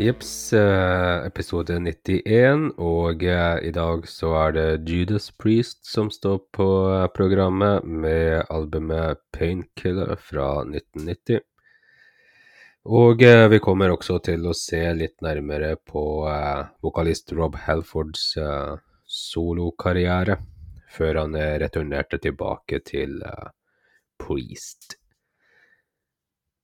[0.00, 6.38] Jips, eh, episode 91, og eh, i dag så er det Judas Priest som står
[6.56, 11.42] på eh, programmet med albumet Painkiller fra 1990.
[12.88, 13.20] Og
[13.52, 16.04] vi kommer også til å se litt nærmere på
[16.80, 18.22] vokalist Rob Halfords
[19.04, 20.38] solokarriere,
[20.88, 23.20] før han returnerte tilbake til
[24.16, 24.99] Priest.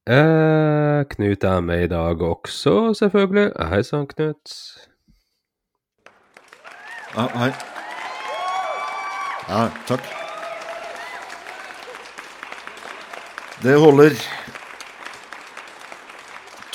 [0.07, 3.49] Eh, Knut er med i dag også, selvfølgelig.
[3.73, 4.53] Hei sann, Knut.
[7.17, 7.49] Ja, hei.
[9.49, 10.07] Ja, takk.
[13.65, 14.15] Det holder.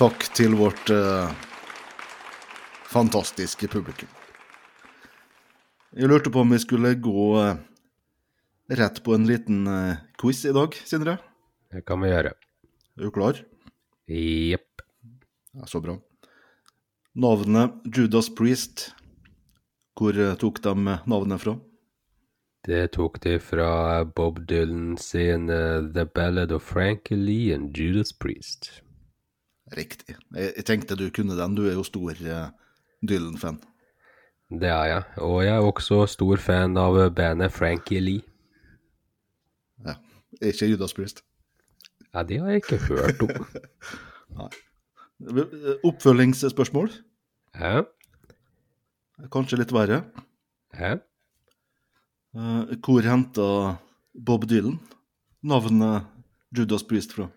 [0.02, 1.32] Takk til vårt eh,
[2.92, 4.12] fantastiske publikum.
[5.96, 7.56] Jeg lurte på om vi skulle gå eh,
[8.76, 11.22] rett på en liten eh, quiz i dag, Sindre.
[11.72, 12.36] Det kan vi gjøre.
[13.02, 13.34] Er du klar?
[14.06, 14.82] Jepp.
[15.58, 15.96] Ja, så bra.
[17.18, 18.92] Navnet Judas Priest,
[19.98, 20.76] hvor eh, tok de
[21.10, 21.56] navnet fra?
[22.62, 28.14] Det tok de fra Bob Dylan sin eh, The Ballad of Frankie Lee and Judas
[28.14, 28.70] Priest.
[29.74, 30.20] Riktig.
[30.38, 32.54] Jeg, tenkte du kunne den, du er jo stor eh,
[33.02, 33.58] Dylan-fan.
[34.62, 35.04] Det er jeg.
[35.26, 38.22] Og jeg er også stor fan av bandet Frankie Lee.
[39.90, 39.98] Ja.
[40.38, 41.26] Ikke Judas Priest.
[42.12, 44.50] Ja, det har jeg ikke hørt om.
[45.88, 46.92] Oppfølgingsspørsmål?
[47.56, 47.84] Hæ?
[49.32, 50.02] Kanskje litt verre.
[50.76, 50.98] Hæ?
[52.36, 53.48] Eh, hvor henta
[54.16, 54.80] Bob Dylan
[55.44, 56.08] navnet
[56.56, 57.30] Judas Priest fra?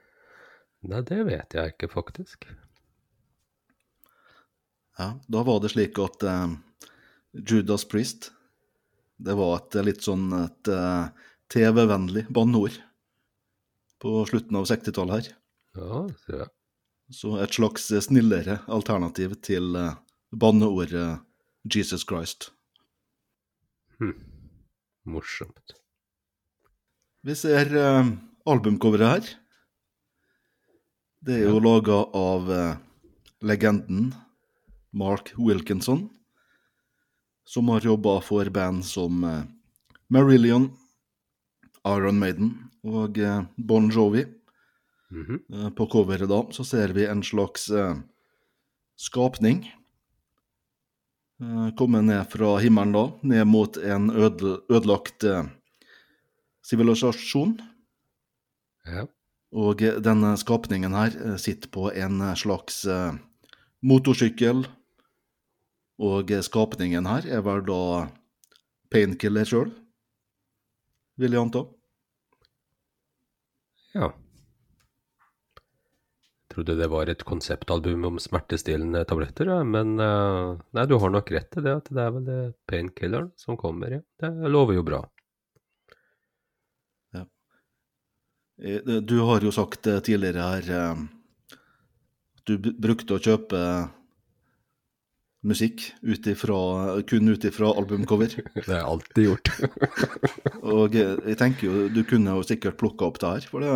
[0.84, 2.47] Nei, det vet jeg ikke, faktisk.
[4.99, 6.54] Ja, Da var det slik at eh,
[7.34, 8.32] Judas Priest
[9.25, 11.06] det var et litt sånn et eh,
[11.54, 12.76] TV-vennlig banneord
[14.04, 15.28] på slutten av 60-tallet her.
[15.81, 16.50] Ja, ser jeg.
[17.15, 19.97] Så et slags snillere alternativ til eh,
[20.32, 21.22] banneordet
[21.65, 22.50] Jesus Christ.
[24.00, 24.12] Hm.
[25.09, 25.76] Morsomt.
[27.25, 28.10] Vi ser eh,
[28.44, 29.32] albumcoveret her.
[31.25, 32.76] Det er jo laga av eh,
[33.41, 34.12] legenden
[34.93, 36.10] Mark Wilkinson,
[37.48, 39.43] som har jobba for band som eh,
[40.12, 40.69] Marillion,
[41.88, 42.54] Iron Maiden
[42.84, 44.25] og eh, Bon Jovi.
[45.15, 45.41] Mhm.
[45.53, 47.97] Eh, På coveret da så ser vi en slags eh,
[48.97, 49.65] skapning
[51.41, 55.25] eh, komme ned fra himmelen da, ned mot en øde, ødelagt
[56.65, 57.59] sivilisasjon.
[58.87, 59.06] Ja.
[59.55, 62.81] Og denne skapningen her sitter på en slags
[63.84, 64.65] motorsykkel.
[66.03, 68.09] Og skapningen her er vel da
[68.91, 69.71] painkiller sjøl,
[71.21, 71.62] vil jeg anta.
[73.94, 74.10] Ja.
[76.55, 81.31] Trodde det var et konseptalbum om smertestillende tabletter, ja, men uh, nei, du har nok
[81.34, 82.38] rett i det, at det er vel det
[82.71, 84.03] painkilleren som kommer, ja.
[84.22, 85.00] Det lover jo bra.
[87.15, 87.25] Ja.
[89.03, 91.05] Du har jo sagt eh, tidligere her eh,
[92.38, 93.61] at du brukte å kjøpe
[95.44, 96.59] musikk utifra,
[97.09, 98.32] kun ut ifra albumcover.
[98.55, 99.50] Det jeg alltid gjort.
[100.77, 103.72] Og jeg tenker jo, du kunne jo sikkert plukka opp det her, for det,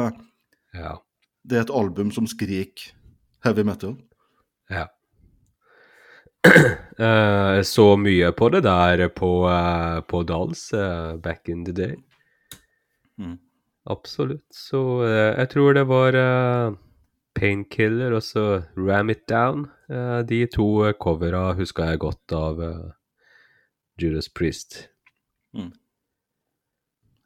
[0.76, 0.94] ja.
[1.44, 2.94] det er et album som skriker
[3.44, 3.98] heavy metal.
[4.72, 4.88] Ja.
[6.98, 11.92] Eh, så mye på det der på, eh, på Dals eh, back in the day.
[13.22, 13.36] Mm.
[13.86, 14.42] Absolutt.
[14.50, 16.18] Så jeg tror det var
[17.38, 18.44] Painkiller og så
[18.76, 19.68] Ram It Down.
[19.90, 20.66] Eh, de to
[21.00, 22.88] covera huska jeg godt av eh,
[24.00, 24.88] Judas Priest.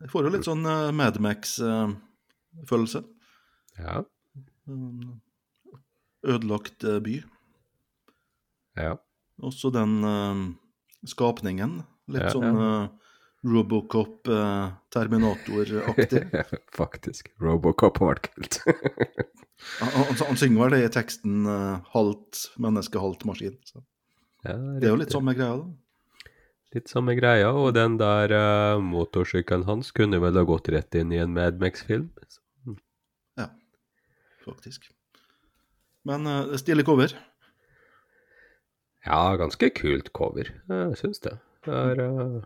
[0.02, 3.02] Jeg får jo litt sånn uh, Madmax-følelse.
[3.78, 4.02] Ja.
[6.22, 7.22] ødelagt eh, by.
[8.78, 8.94] Ja.
[9.42, 10.42] Også den eh,
[11.08, 11.80] skapningen.
[12.10, 12.72] Litt Ja, sånn ja.
[13.44, 16.24] Eh, Robocop, eh, Terminator-aktig.
[16.80, 17.32] Faktisk.
[17.40, 18.62] Robocop var kult.
[19.80, 23.58] han, han, synger vel det i teksten eh, 'halvt menneske, halvt maskin'.
[23.64, 23.82] Så.
[24.44, 25.70] ja, Det er jo litt samme greia, da.
[26.72, 31.12] Litt samme greia, og den der uh, motorsykkelen hans kunne vel ha gått rett inn
[31.12, 32.06] i en Mad Max-film.
[33.36, 33.50] Ja,
[34.46, 34.88] faktisk.
[36.08, 37.12] Men uh, stille cover.
[39.04, 40.48] Ja, ganske kult cover.
[40.70, 41.34] Jeg syns det.
[41.66, 42.42] det er, eh,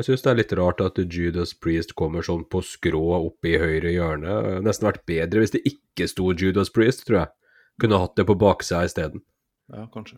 [0.00, 3.58] jeg syns det er litt rart at Judas Priest kommer sånn på skrå oppe i
[3.60, 4.30] høyre hjørne.
[4.30, 7.32] Det hadde Nesten vært bedre hvis det ikke sto Judas Priest, tror jeg.
[7.80, 9.22] Kunne hatt det på baksida isteden.
[9.68, 10.16] Ja, kanskje.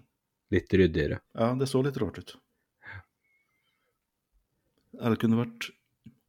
[0.54, 1.18] Litt ryddigere.
[1.34, 2.34] Ja, det så litt rart ut.
[5.00, 5.70] Eller kunne vært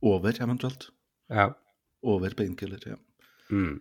[0.01, 0.89] over, eventuelt.
[1.29, 1.51] Ja.
[2.01, 2.97] Over painkiller, ja.
[3.53, 3.77] Mm.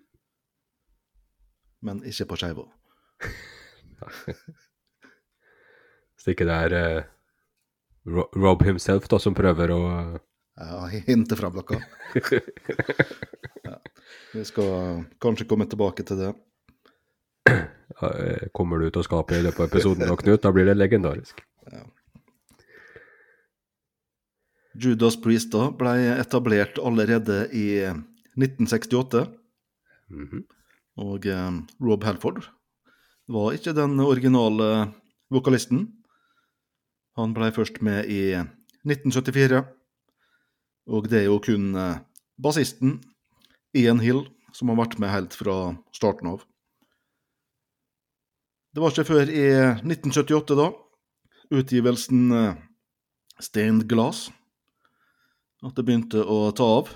[1.82, 2.68] Men ikke på skeiva.
[6.22, 7.06] Det ikke det er eh,
[8.06, 9.80] Rob himself da, som prøver å
[10.58, 11.78] Ja, hinte fra noe.
[13.68, 13.76] ja.
[14.34, 16.32] Vi skal kanskje komme tilbake til det.
[17.52, 20.42] eh, Kommer du ut av skapet i løpet av episoden da, Knut?
[20.42, 21.40] Da blir det legendarisk.
[24.82, 27.66] Judas Priest da ble etablert allerede i
[28.40, 29.26] 1968,
[30.12, 30.42] Mhm.
[31.00, 31.50] og eh,
[31.80, 32.42] Rob Halford
[33.28, 34.92] var ikke den originale
[35.32, 35.86] vokalisten.
[37.20, 38.32] Han ble først med i
[38.88, 39.60] 1974,
[40.92, 42.00] og det er jo kun eh,
[42.40, 42.96] bassisten
[43.76, 44.24] Ian Hill
[44.56, 46.46] som har vært med helt fra starten av.
[48.72, 49.44] Det var ikke før i
[49.84, 50.70] 1978, da,
[51.52, 52.56] utgivelsen eh,
[53.44, 54.30] Stained Glass,
[55.62, 56.94] at det begynte å ta av.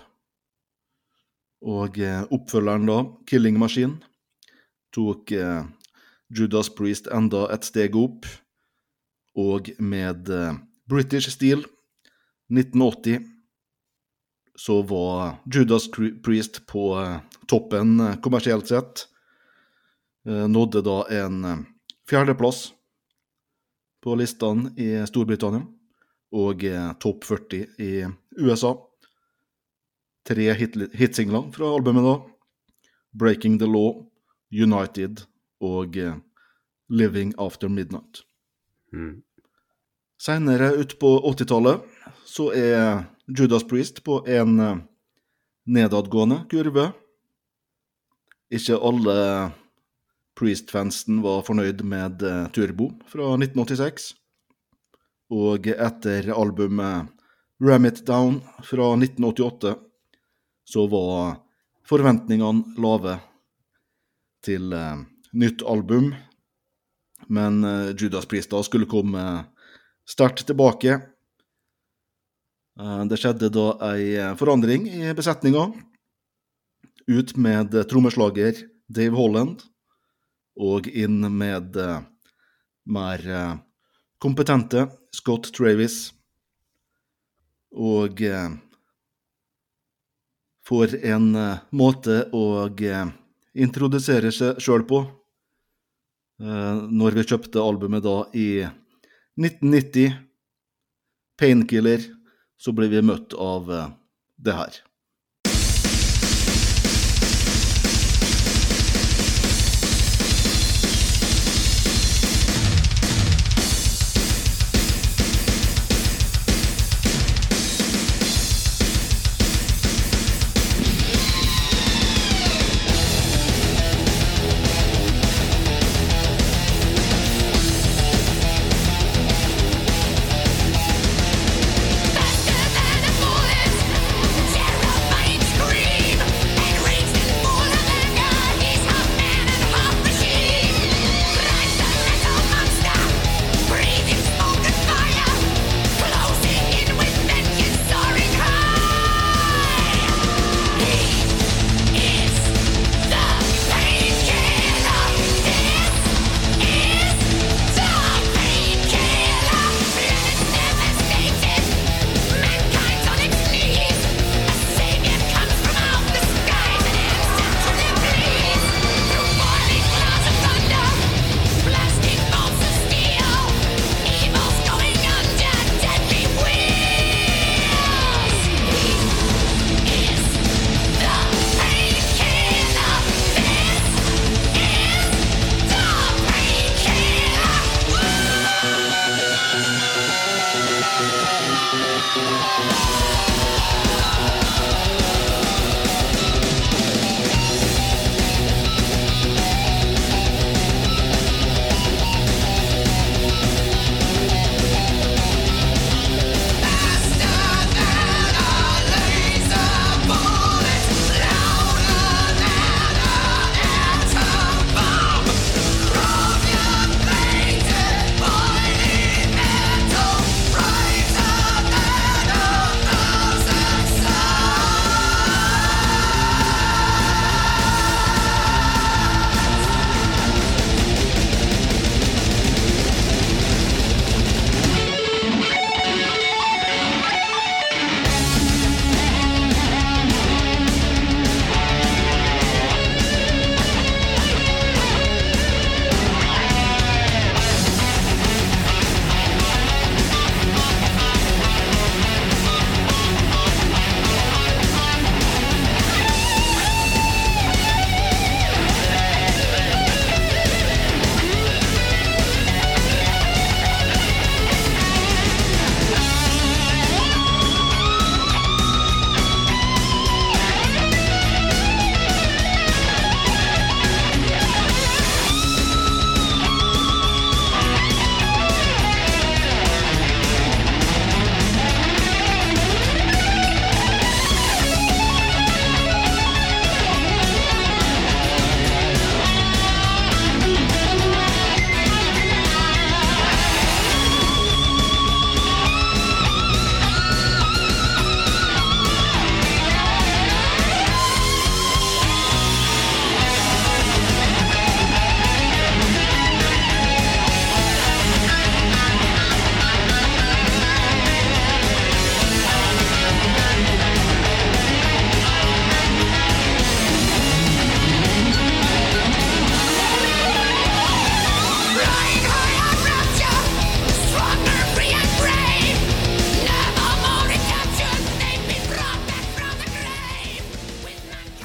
[1.66, 2.98] Og eh, oppfølgeren da,
[3.28, 4.00] Killing Machine,
[4.96, 5.28] tok
[6.32, 8.24] Judas Priest enda et steg opp,
[9.36, 10.54] og med eh,
[10.88, 11.64] British Steel
[12.52, 13.20] 1980
[14.56, 15.90] så var Judas
[16.24, 17.18] Priest på eh,
[17.48, 19.06] toppen eh, kommersielt sett.
[20.26, 21.44] Nådde da en
[22.10, 22.72] fjerdeplass
[24.02, 25.62] på listene i Storbritannia
[26.34, 26.64] og
[26.98, 27.90] topp 40 i
[28.42, 28.72] USA.
[30.26, 32.16] Tre hit hitsingler fra albumet da.
[33.14, 34.02] 'Breaking the Law',
[34.50, 35.28] 'United'
[35.62, 35.94] og
[36.90, 38.26] 'Living After Midnight'.
[38.92, 39.22] Mm.
[40.16, 41.80] Senere utpå 80-tallet
[42.24, 44.78] så er Judas Priest på en eh,
[45.66, 46.90] nedadgående kurve.
[48.48, 49.16] Ikke alle
[50.36, 54.14] Priest-fansen var fornøyd med eh, Turbo fra 1986.
[55.36, 57.10] Og etter albumet
[57.60, 59.74] Ram It Down fra 1988
[60.66, 61.42] så var
[61.86, 63.18] forventningene lave
[64.46, 65.02] til eh,
[65.36, 66.14] nytt album.
[67.26, 67.58] Men
[67.98, 69.22] Judas Priest da skulle komme
[70.06, 71.00] sterkt tilbake.
[72.80, 75.70] Eh, Det skjedde da ei eh, forandring i besetninga.
[77.06, 79.62] Ut med trommeslager Dave Holland,
[80.58, 82.00] og inn med eh,
[82.86, 83.22] mer
[84.22, 86.12] kompetente Scott Travis.
[87.76, 88.22] Og
[90.64, 91.26] for en
[91.76, 92.44] måte å
[93.52, 95.02] introdusere seg sjøl på.
[96.40, 98.64] Når vi kjøpte albumet da i
[99.36, 100.16] 1990,
[101.36, 102.04] Painkiller,
[102.56, 103.88] så ble vi møtt av eh,
[104.40, 104.78] det her.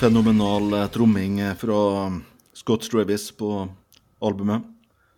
[0.02, 2.12] Fenomenal eh, tromming eh, fra
[2.54, 3.70] Scott Travis på
[4.20, 4.64] albumet.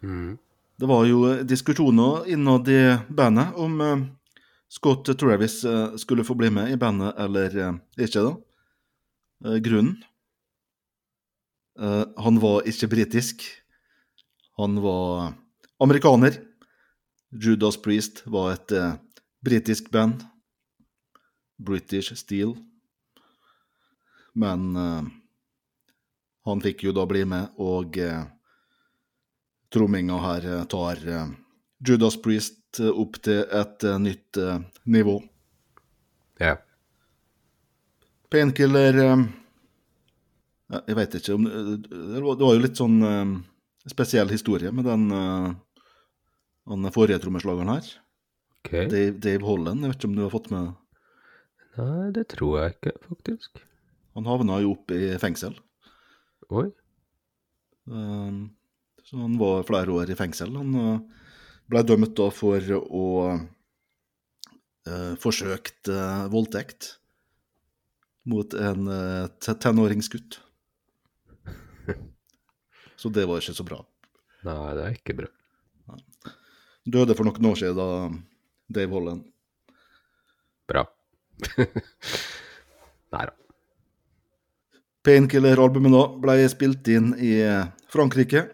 [0.04, 0.38] Mm.
[0.80, 3.80] Det var jo eh, diskusjoner innad i bandet om
[4.68, 5.62] Scott Travis
[6.02, 7.56] skulle få bli med i bandet eller
[7.96, 8.34] ikke, da.
[9.63, 10.02] Grunnen
[12.18, 13.46] Han var ikke britisk.
[14.58, 15.34] Han var
[15.80, 16.42] amerikaner.
[17.32, 18.74] Judas Priest var et
[19.46, 20.25] britisk band.
[21.58, 22.56] British Steel.
[24.34, 25.04] Men uh,
[26.50, 28.25] han fikk jo da bli med, og uh,
[29.74, 31.00] tromminga her eh, tar
[31.82, 34.38] Judas Priest opp til et nytt
[34.86, 35.16] nivå.
[36.38, 36.52] Ja.
[38.30, 39.24] Painkiller eh,
[40.75, 43.02] Jeg veit ikke om Det var jo litt sånn
[43.90, 45.10] spesiell historie med den,
[46.70, 47.90] den forrige trommeslageren her.
[48.62, 48.72] OK.
[48.94, 49.82] Dave, Dave Holland.
[49.82, 50.72] Jeg vet ikke om du har fått med
[51.74, 53.63] Nei, det tror jeg ikke, faktisk.
[54.13, 55.55] Han havna jo opp i fengsel.
[56.53, 56.67] Oi.
[57.89, 58.32] Eh,
[59.03, 60.53] Så han var flere år i fengsel.
[60.55, 61.24] Han eh,
[61.70, 63.05] ble dømt da for å
[64.88, 66.98] uh, forsøkt uh, voldtekt
[68.29, 70.39] mot en uh, tenåringsgutt.
[73.00, 73.79] Så det var ikke så bra.
[74.48, 75.29] Nei, det er ikke bra.
[76.84, 77.88] Døde for noen år siden da
[78.79, 79.24] Dave Holland.
[80.67, 80.84] Bra.
[83.15, 83.43] Nei da.
[85.04, 87.34] Painkiller-albumet da ble spilt inn i
[87.92, 88.46] Frankrike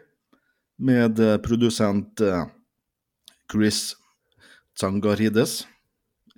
[0.82, 2.46] med eh, produsent eh,
[3.52, 3.94] Chris
[4.78, 5.68] Tsangarides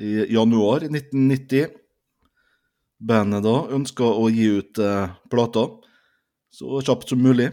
[0.01, 1.69] i januar 1990.
[3.01, 5.67] Bandet da ønska å gi ut eh, plata
[6.51, 7.47] så kjapt som mulig,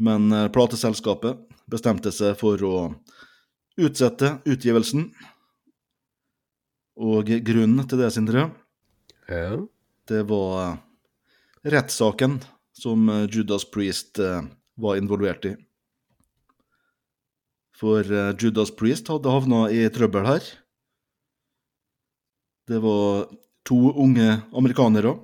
[0.00, 2.76] men eh, plateselskapet bestemte seg for å
[3.80, 5.10] utsette utgivelsen.
[7.00, 8.48] Og grunnen til det, Sindre,
[9.28, 9.60] Ja.
[10.08, 10.78] det var eh,
[11.64, 12.40] rettssaken
[12.72, 14.42] som eh, Judas Priest eh,
[14.80, 15.54] var involvert i.
[17.76, 20.44] For eh, Judas Priest hadde havna i trøbbel her.
[22.70, 23.26] Det var
[23.66, 25.16] to unge amerikanere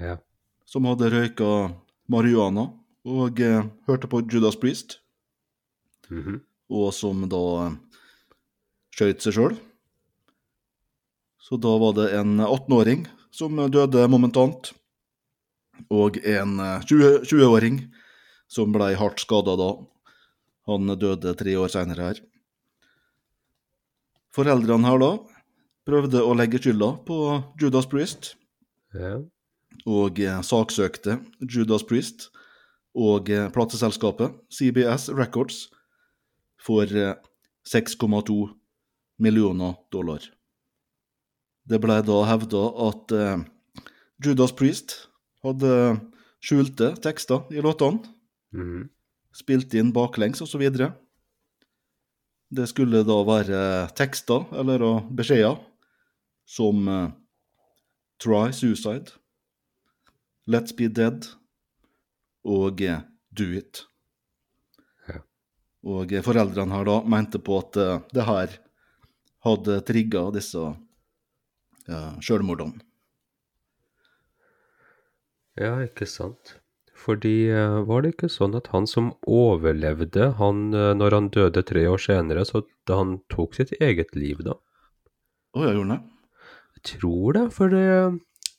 [0.00, 0.16] Ja.
[0.64, 1.74] som hadde røyka
[2.08, 2.70] marihuana
[3.04, 3.38] og
[3.86, 4.98] hørte på Judas Priest,
[6.10, 6.40] Mhm.
[6.70, 7.70] og som da
[8.96, 9.56] skjøt seg sjøl.
[11.38, 14.72] Så da var det en 18-åring som døde momentant,
[15.90, 17.80] og en eh, 20 20-åring
[18.50, 19.70] som ble hardt skada da.
[20.70, 22.20] Han døde tre år seinere her.
[24.34, 25.10] Foreldrene her da
[25.88, 27.16] prøvde å legge skylda på
[27.60, 28.34] Judas Priest,
[28.94, 29.16] Ja.
[29.86, 32.28] og eh, saksøkte Judas Priest
[32.94, 35.68] og eh, plateselskapet CBS Records
[36.60, 37.14] for eh,
[37.66, 38.36] 6,2
[39.20, 40.20] millioner dollar.
[41.68, 43.12] Det ble da hevda at
[44.24, 45.09] Judas Priest
[45.44, 45.74] hadde
[46.40, 48.02] skjulte tekster i låtene,
[48.52, 48.88] Mm.
[49.32, 50.64] spilt inn baklengs osv.
[52.50, 53.60] Det skulle da være
[53.94, 54.82] tekster eller
[55.14, 55.60] beskjeder
[56.50, 57.10] som uh,
[58.18, 59.12] Try suicide,
[60.50, 61.28] Let's be dead
[62.44, 63.00] og eh,
[63.32, 63.84] Do it.
[65.08, 65.22] Ja.
[65.86, 67.78] Og eh, foreldrene her da mente på at
[68.12, 68.58] det her
[69.46, 70.66] hadde trigga disse
[72.20, 72.82] sjølmordene.
[75.58, 76.56] Ja, ikke sant.
[77.00, 81.62] Fordi eh, var det ikke sånn at han som overlevde, han, eh, når han døde
[81.66, 84.58] tre år senere, så da han tok sitt eget liv da?
[85.56, 86.02] Å, ja, gjorde det?
[86.76, 87.86] Jeg tror det, for det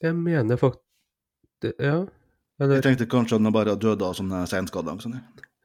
[0.02, 2.02] Jeg mener faktisk Ja.
[2.06, 4.98] Jeg Eller tenkte kanskje han bare døde av sånne senskader.
[5.02, 5.16] Sånn.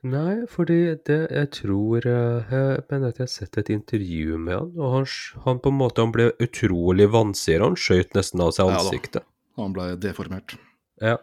[0.06, 4.54] Nei, fordi det Jeg tror eh, Jeg mener at jeg har sett et intervju med
[4.54, 5.09] han, og han,
[5.49, 7.64] han på en måte Han ble utrolig vanskelig.
[7.64, 8.85] Han skjøt nesten av seg Ja da.
[8.85, 9.28] ansiktet.
[9.56, 10.59] Han ble deformert.
[11.03, 11.17] Ja.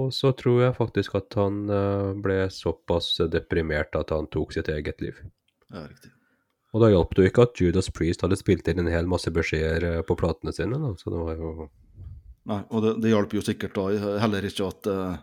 [0.00, 4.70] Og så tror jeg faktisk at han eh, ble såpass deprimert at han tok sitt
[4.72, 5.18] eget liv.
[5.68, 6.12] Ja, riktig.
[6.70, 9.30] Og da hjalp det jo ikke at Judas Priest hadde spilt inn en hel masse
[9.34, 10.92] beskjeder eh, på platene sine, da.
[10.98, 11.68] Så det var jo
[12.50, 15.18] Nei, og det, det hjalp jo sikkert da heller ikke at uh,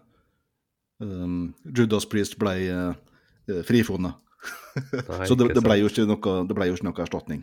[1.01, 4.19] um, Judas Priest ble uh, frifunnet.
[4.93, 7.41] Nei, Så det, det, ble jo ikke noe, det ble jo ikke noe erstatning.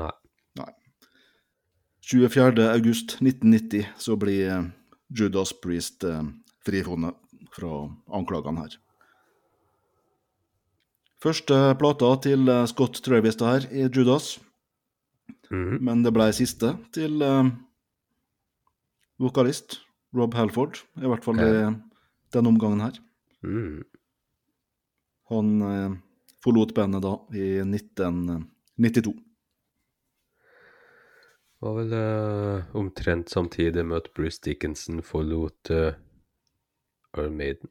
[0.00, 0.10] Nei.
[2.04, 2.64] 24.
[2.72, 4.72] august 1990 så blir
[5.14, 6.22] Judas Priest eh,
[6.66, 7.14] frifunnet
[7.54, 7.70] fra
[8.14, 8.76] anklagene her.
[11.24, 14.38] Første plata til eh, Scott Travis det her er Judas,
[15.50, 15.78] Mhm.
[15.84, 17.48] men det ble siste til eh,
[19.20, 19.78] vokalist
[20.14, 21.50] Rob Halford, i hvert fall i
[22.34, 22.96] denne omgangen her.
[23.44, 23.82] Mm.
[25.30, 25.94] Han eh,
[26.44, 29.14] forlot bandet da i 1992.
[31.64, 35.94] Var vel uh, omtrent samtidig med at Bruce Dickinson forlot uh,
[37.30, 37.70] Maiden.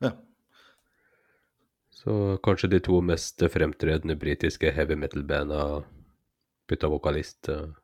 [0.00, 0.14] Ja.
[1.90, 5.82] Så kanskje de to mest fremtredende britiske heavy metal-banda
[6.70, 7.50] bytta vokalist.
[7.52, 7.74] Uh.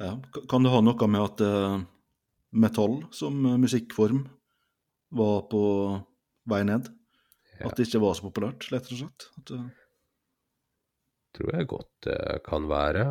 [0.00, 0.14] ja.
[0.48, 1.82] Kan det ha noe med at uh,
[2.56, 4.24] metall som musikkform
[5.10, 5.62] var på
[6.48, 6.88] vei ned?
[7.58, 7.68] Ja.
[7.68, 9.28] At det ikke var så populært, rett og slett?
[9.36, 9.66] At, eh,
[11.36, 13.06] tror jeg godt det kan være.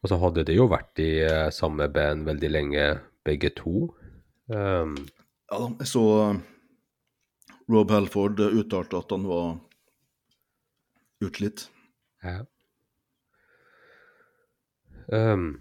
[0.00, 2.84] Og så hadde de jo vært i eh, samme band veldig lenge,
[3.26, 3.90] begge to.
[4.48, 4.94] Um,
[5.50, 6.38] ja, jeg så eh,
[7.70, 9.58] Rob Halford eh, uttalte at han var
[11.24, 11.68] utslitt.
[12.24, 12.40] ja.
[15.10, 15.58] Um,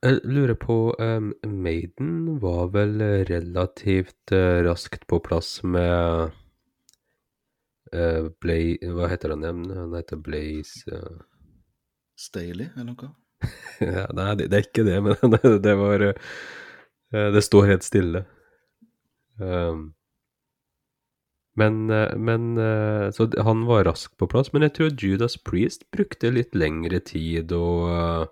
[0.00, 6.32] jeg lurer på um, Maiden var vel relativt eh, raskt på plass med
[7.94, 8.28] uh,
[8.94, 9.62] Hva heter han igjen?
[9.76, 11.22] Han heter Blaze uh...
[12.20, 13.14] Staley, eller noe?
[13.80, 16.12] Ja, nei, det, det er ikke det, men det, var uh,
[17.32, 18.26] Det står helt stille.
[19.40, 19.94] Um,
[21.58, 22.54] men, eh, men
[23.12, 24.52] Så han var raskt på plass.
[24.52, 28.30] Men jeg tror Judas Priest brukte litt lengre tid og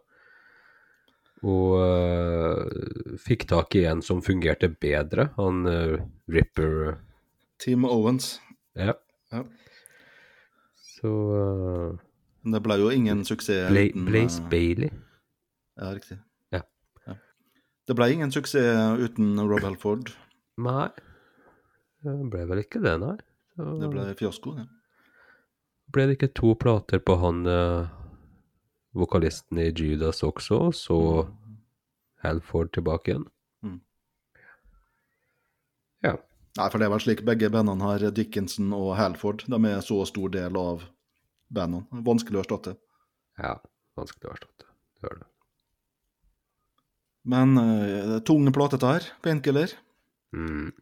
[1.42, 5.28] Og fikk tak i en som fungerte bedre.
[5.36, 5.66] Han
[6.30, 7.02] Ripper
[7.58, 8.38] Team Owens.
[8.78, 8.94] Ja.
[9.32, 9.42] Ja.
[10.98, 11.98] Så uh,
[12.48, 14.90] det ble jo ingen suksess Bla uten Blaze uh, Bailey.
[15.78, 16.18] Ja, riktig.
[16.54, 16.62] Ja.
[17.88, 20.14] Det ble ingen suksess uten Rob Helford.
[20.58, 20.88] Nei,
[22.04, 23.14] det ble vel ikke det, nei.
[23.54, 24.56] Så Det ble fiasko.
[24.58, 24.66] Ja.
[25.94, 27.88] ble det ikke to plater på han uh,
[28.98, 30.98] vokalisten i Judas også, og så
[32.24, 33.26] Helford tilbake igjen?
[33.62, 33.80] Mm.
[36.04, 36.16] Ja.
[36.58, 39.44] Nei, for det er vel slik begge bandene har Dickinson og Halford.
[39.46, 40.82] De er så stor del av
[41.54, 41.86] bandene.
[42.06, 42.74] Vanskelig å erstatte.
[43.38, 43.54] Ja,
[43.98, 44.66] vanskelig å erstatte.
[44.98, 45.28] Det gjør det.
[47.28, 49.74] Men uh, tunge dette her, Painkiller.
[50.34, 50.72] Mm.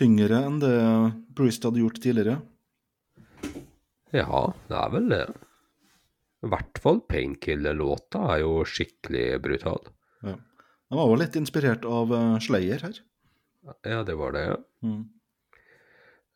[0.00, 0.74] Tyngre enn det
[1.36, 2.38] Priest hadde gjort tidligere.
[4.16, 5.24] Ja, det er vel det.
[6.40, 9.82] I hvert fall Painkiller-låta er jo skikkelig brutal.
[10.24, 10.38] Ja.
[10.90, 12.96] Den var jo litt inspirert av eh, Slayer her.
[13.62, 14.58] Ja, det var det, ja.
[14.86, 15.02] Mm.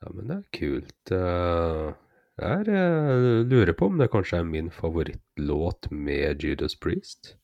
[0.02, 1.12] Ja, men det er kult.
[1.16, 1.94] eh,
[2.42, 7.36] Jeg eh, lurer på om det kanskje er min favorittlåt med Judas Priest.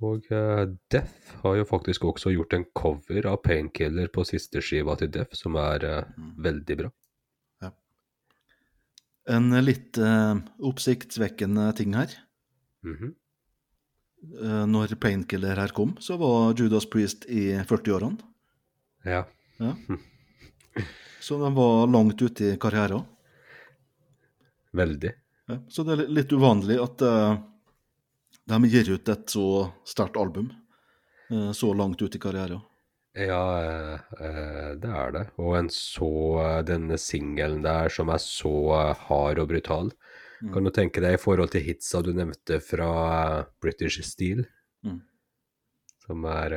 [0.00, 4.96] Og eh, Death har jo faktisk også gjort en cover av Painkiller på siste skiva
[4.96, 5.84] til Death, som er
[6.16, 6.32] mm.
[6.44, 6.92] veldig bra.
[9.26, 12.12] En litt uh, oppsiktsvekkende ting her.
[12.86, 13.14] Mm -hmm.
[14.42, 18.18] uh, når Painkiller her kom, så var Judas Priest i 40-årene.
[19.06, 19.24] Ja.
[19.62, 19.72] Ja.
[21.26, 23.02] Så de var langt ute i karrieren.
[24.76, 25.12] Veldig.
[25.48, 25.56] Ja.
[25.70, 27.38] Så det er litt uvanlig at uh,
[28.50, 29.46] de gir ut et så
[29.86, 30.50] sterkt album
[31.32, 32.62] uh, så langt ute i karrieren.
[33.16, 33.40] Ja,
[34.20, 35.22] eh, det er det.
[35.40, 36.10] Og en så
[36.68, 38.52] denne singelen der som er så
[39.06, 39.88] hard og brutal.
[40.52, 42.90] Kan du tenke deg i forhold til hitsa du nevnte fra
[43.64, 44.44] British Steel,
[44.84, 45.00] Mm.
[46.04, 46.52] som er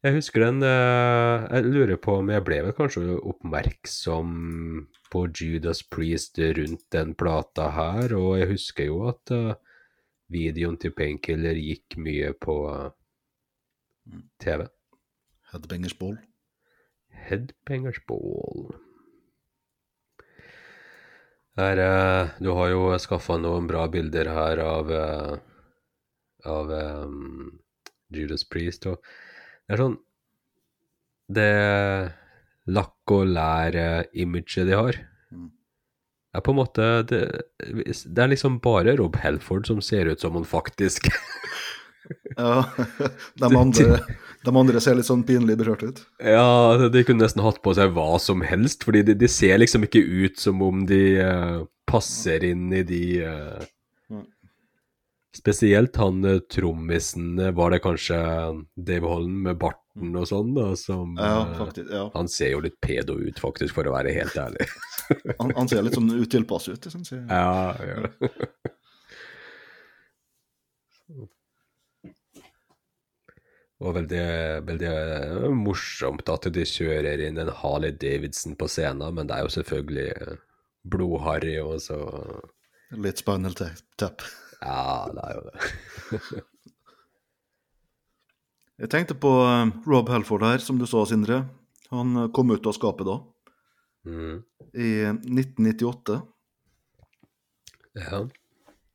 [0.00, 4.30] Jeg husker den eh, Jeg lurer på om jeg ble vel kanskje oppmerksom
[5.12, 9.58] på Judas Priest rundt den plata her, og jeg husker jo at eh,
[10.32, 12.88] videoen til Painkiller gikk mye på eh,
[14.40, 14.64] TV.
[15.52, 16.16] Headbangers Ball.
[17.28, 18.70] Headbangers Ball.
[21.60, 24.94] Her, eh, du har jo skaffa noen bra bilder her av,
[26.48, 27.58] av um,
[28.08, 28.88] Judas Priest.
[28.88, 29.04] Og
[29.70, 29.98] det er sånn
[31.30, 31.50] Det
[32.74, 34.98] lakk og lær-imaget de har,
[35.30, 35.50] Mm.
[36.34, 37.20] er på en måte det,
[37.62, 41.06] det er liksom bare Rob Helford som ser ut som han faktisk
[42.36, 42.64] Ja,
[43.38, 44.00] de andre,
[44.42, 46.00] de andre ser litt sånn pinlig berørt ut.
[46.18, 49.84] Ja, de- kunne nesten hatt på seg hva som helst, fordi de, de ser liksom
[49.86, 53.68] ikke ut som om de uh, passer inn i de Mm.
[55.36, 58.16] Spesielt han eh, trommisen, eh, var det kanskje
[58.74, 61.92] Dave Holland med barten og sånn, da, som Ja, eh, faktisk.
[61.94, 62.08] Ja.
[62.16, 64.66] Han ser jo litt pedo ut, faktisk, for å være helt ærlig.
[65.40, 67.24] Han, han ser litt sånn utilpass ut, syns jeg.
[67.26, 68.04] ja, ja.
[68.06, 68.42] det.
[73.80, 74.24] Og veldig,
[74.68, 74.90] veldig
[75.56, 80.36] morsomt at de kjører inn en Harley Davidson på scenen, men det er jo selvfølgelig
[80.92, 81.96] blodharry og så
[83.00, 84.22] Litt spinal ta- tap.
[84.60, 86.44] Ja, det er jo det.
[88.80, 91.42] Jeg tenkte på eh, Rob Helford her, som du sa, Sindre.
[91.92, 93.18] Han eh, kom ut av skapet da,
[94.08, 94.38] Mm.
[94.80, 96.14] i 1998.
[98.00, 98.20] Ja.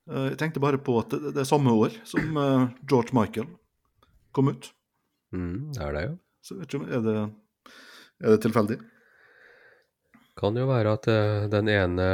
[0.09, 2.33] Eh, Jeg tenkte bare på at det, er samme år som
[2.89, 3.45] George Michael
[4.33, 4.71] kom ut.
[5.35, 6.15] Mm, det er det, jo.
[6.41, 7.15] Så jeg vet ikke om Er det,
[8.25, 8.79] er det tilfeldig?
[10.35, 12.07] Kan jo være at eh, den ene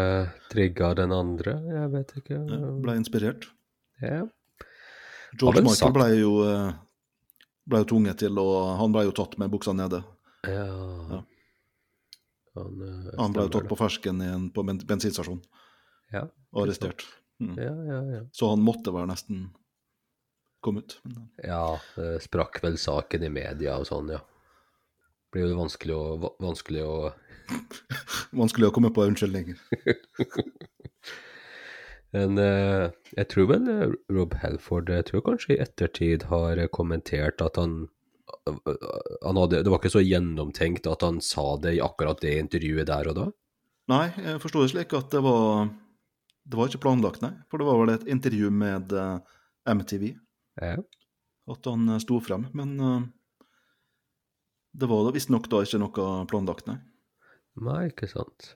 [0.52, 2.38] trigga den andre, jeg vet ikke.
[2.38, 3.48] Ja, ble inspirert.
[4.02, 4.28] Ja.
[5.40, 5.96] George Michael sagt.
[5.96, 6.68] ble jo, eh,
[7.72, 10.04] ble jo tvunget til å Han ble jo tatt med buksa nede.
[10.46, 10.68] Ja.
[11.16, 11.22] Ja.
[12.60, 15.42] Han, eh, Han ble jo tatt på fersken i en, på ben, bensinstasjon
[16.14, 17.08] Ja, og arrestert.
[17.42, 17.56] Mm.
[17.58, 18.22] Ja, ja, ja.
[18.38, 19.48] Så han måtte være nesten
[20.62, 21.00] komme ut.
[21.42, 24.22] Ja, det sprakk vel saken i media og sånn, ja.
[25.34, 26.96] Blir jo vanskelig å, vanskelig å
[28.36, 29.58] vanskelig å komme på unnskyldninger.
[32.12, 36.68] Men eh, jeg tror vel eh, Rob Helford jeg tror kanskje i ettertid har eh,
[36.68, 37.86] kommentert at han,
[39.24, 42.90] han hadde, Det var ikke så gjennomtenkt at han sa det i akkurat det intervjuet
[42.90, 43.30] der og da.
[43.92, 45.72] Nei, jeg forsto det slik at det var
[46.44, 47.32] Det var ikke planlagt, nei.
[47.52, 49.40] For det var vel et intervju med eh,
[49.72, 50.12] MTV
[50.62, 50.76] Ja.
[51.52, 52.50] at han eh, sto frem.
[52.58, 53.02] Men eh,
[54.84, 56.80] det var da visstnok da ikke noe planlagt, nei.
[57.60, 58.54] Nei, ikke sant.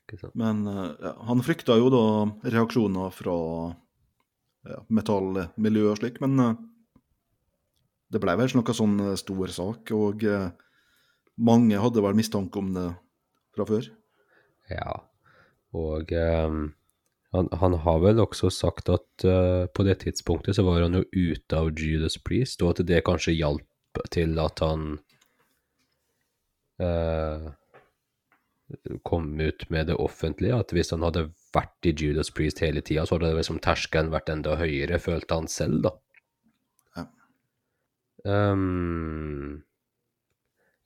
[0.00, 0.34] Ikke sant.
[0.38, 2.04] Men eh, ja, han frykta jo da
[2.48, 3.36] reaksjoner fra
[4.70, 6.58] ja, metallmiljøet og slik, men eh,
[8.10, 10.26] det ble vel ikke noe sånn eh, stor sak, og
[11.40, 12.88] mange hadde vel mistanke om det
[13.56, 13.88] fra før.
[14.70, 15.00] Ja.
[15.76, 16.72] Og ehm,
[17.34, 21.04] han, han har vel også sagt at eh, på det tidspunktet så var han jo
[21.14, 24.90] ute av Judas Priest, og at det kanskje hjalp til at han
[26.82, 27.50] eh,
[29.06, 30.58] kom ut med det offentlige.
[30.58, 34.12] At hvis han hadde vært i Judas Priest hele tida, så hadde det liksom terskelen
[34.14, 35.92] vært enda høyere, følte han selv, da.
[36.98, 37.06] Ja.
[38.52, 39.62] Um,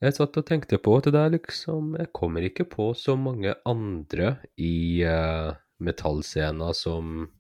[0.05, 3.55] jeg satt og tenkte på at det der liksom Jeg kommer ikke på så mange
[3.65, 7.31] andre i uh, metallscena som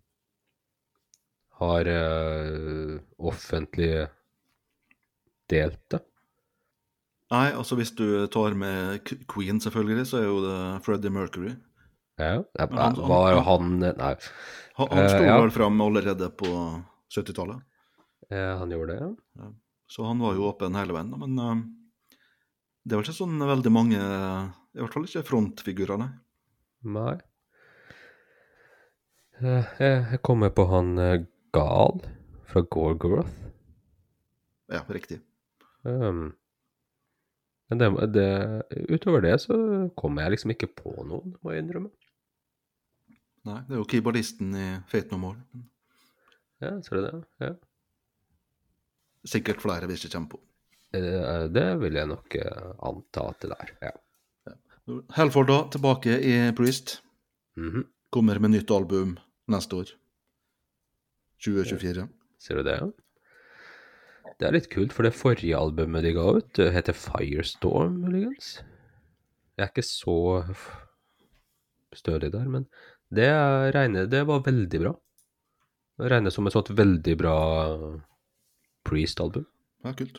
[1.61, 4.09] har uh, offentlig
[5.53, 6.01] delt det.
[7.35, 11.55] Nei, altså hvis du tar med Queen, selvfølgelig, så er jo det Freddie Mercury.
[12.21, 14.13] Ja, ja, han- var jo han Nei,
[14.79, 15.39] Han, han sto uh, ja.
[15.43, 16.51] vel fram allerede på
[17.11, 17.63] 70-tallet,
[18.31, 19.09] Ja, han gjorde det,
[19.41, 19.49] ja.
[19.91, 21.11] så han var jo åpen hele veien.
[21.19, 21.65] Men uh,
[22.85, 26.11] det vel ikke sånn veldig mange I hvert fall ikke frontfigurer, nei.
[26.95, 27.17] Nei.
[29.43, 31.99] Uh, jeg, jeg kommer på han eh, Gal
[32.51, 33.31] fra Gorgoroth.
[34.71, 35.21] Ja, riktig.
[35.83, 36.33] Um,
[37.71, 38.27] men det, det,
[38.93, 39.57] utover det så
[39.97, 41.91] kommer jeg liksom ikke på noen, må jeg innrømme.
[43.45, 45.41] Nei, det er jo keyboardisten i Fate No More.
[46.65, 47.13] Ja, ser du det?
[47.45, 47.51] Ja.
[49.29, 50.41] Sikkert flere vi ikke kommer på.
[50.97, 53.73] Eh, Det vil jeg nok eh, anta at det er.
[53.89, 53.93] Ja.
[55.17, 56.99] Helford, da, tilbake i Priest.
[57.57, 57.87] Mhm.
[58.15, 59.17] Kommer med nytt album
[59.51, 59.89] neste år.
[61.45, 62.05] 2024.
[62.39, 62.77] Ser du det?
[62.81, 62.91] ja?
[64.39, 68.57] Det er litt kult, for det forrige albumet de ga ut, heter Firestorm, muligens.
[69.57, 70.17] Jeg er ikke så
[71.95, 72.67] stødig der, men
[73.15, 74.95] det er- regner, det var veldig bra.
[75.99, 77.37] Det regnes som et sånt veldig bra
[78.85, 79.47] Priest-album.
[79.85, 80.19] Ja, kult.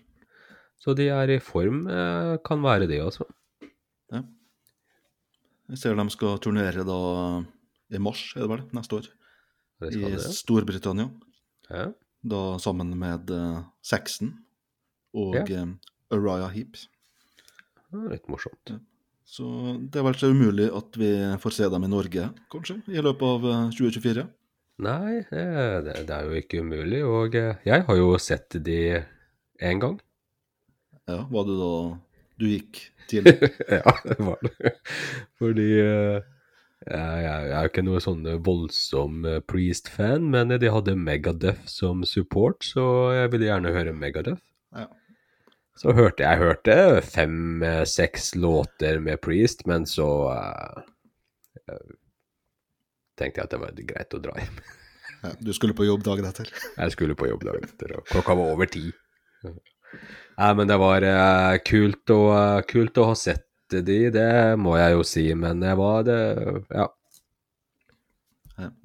[0.80, 3.25] Så de er i form, eh, kan være det, altså.
[5.67, 6.97] Jeg ser de skal turnere da
[7.91, 9.08] i mars, er det vel, neste år.
[9.82, 11.10] I Ja, Storbritannia.
[11.69, 11.88] Ja.
[12.26, 14.32] Da sammen med uh, Saxon
[15.16, 15.44] og Ja.
[15.62, 15.68] eh,
[16.16, 16.80] Araya Heap.
[18.10, 18.74] Litt morsomt.
[19.26, 19.46] Så
[19.90, 21.12] det er vel ikke umulig at vi
[21.42, 24.26] får se dem i Norge, kanskje, i løpet av eh, 2024.
[24.86, 28.80] Nei, eh, det, det er jo ikke umulig, og jeg har jo sett de
[29.64, 29.96] en gang.
[31.08, 31.72] Ja, var det da
[32.42, 33.38] du gikk tidlig?
[33.78, 34.74] ja, det var det.
[35.40, 36.20] Fordi eh,
[36.86, 42.04] jeg, er jeg er ikke noe sånn voldsom eh, Priest-fan, men de hadde Megadeth som
[42.06, 44.43] support, så jeg ville gjerne høre Megadeth.
[44.76, 44.86] Ja.
[45.76, 50.84] Så hørte jeg hørte fem-seks låter med Priest, men så eh,
[51.65, 51.95] eh,
[53.19, 54.63] tenkte jeg at det var greit å dra hjem.
[55.26, 56.50] Ja, du skulle på jobb dagen etter.
[56.78, 58.91] Jeg skulle på jobb dagen etter, og klokka var over ti.
[59.41, 64.30] Nei, men det var uh, kult, og, uh, kult å ha sett de, det
[64.62, 66.21] må jeg jo si, men jeg var det
[66.69, 66.89] Ja.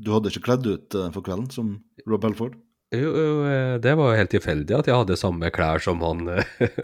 [0.02, 2.56] Du hadde ikke kledd ut eh, for kvelden som Rob Belford?
[2.90, 6.24] Jo, jo, eh, det var helt tilfeldig at jeg hadde samme klær som han.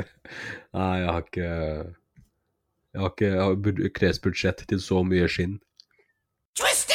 [0.76, 5.59] Nei, jeg har ikke Jeg har ikke jeg har til så mye skinn.
[6.56, 6.86] Twisting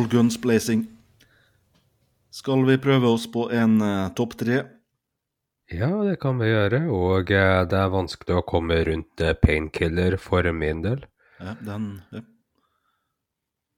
[0.00, 0.86] All Guns Blazing.
[2.30, 4.62] Skal vi prøve oss på en uh, topp tre?
[5.68, 10.16] Ja, det kan vi gjøre, og uh, det er vanskelig å komme rundt uh, painkiller
[10.16, 11.04] for min del.
[11.36, 12.24] Ja, den ja.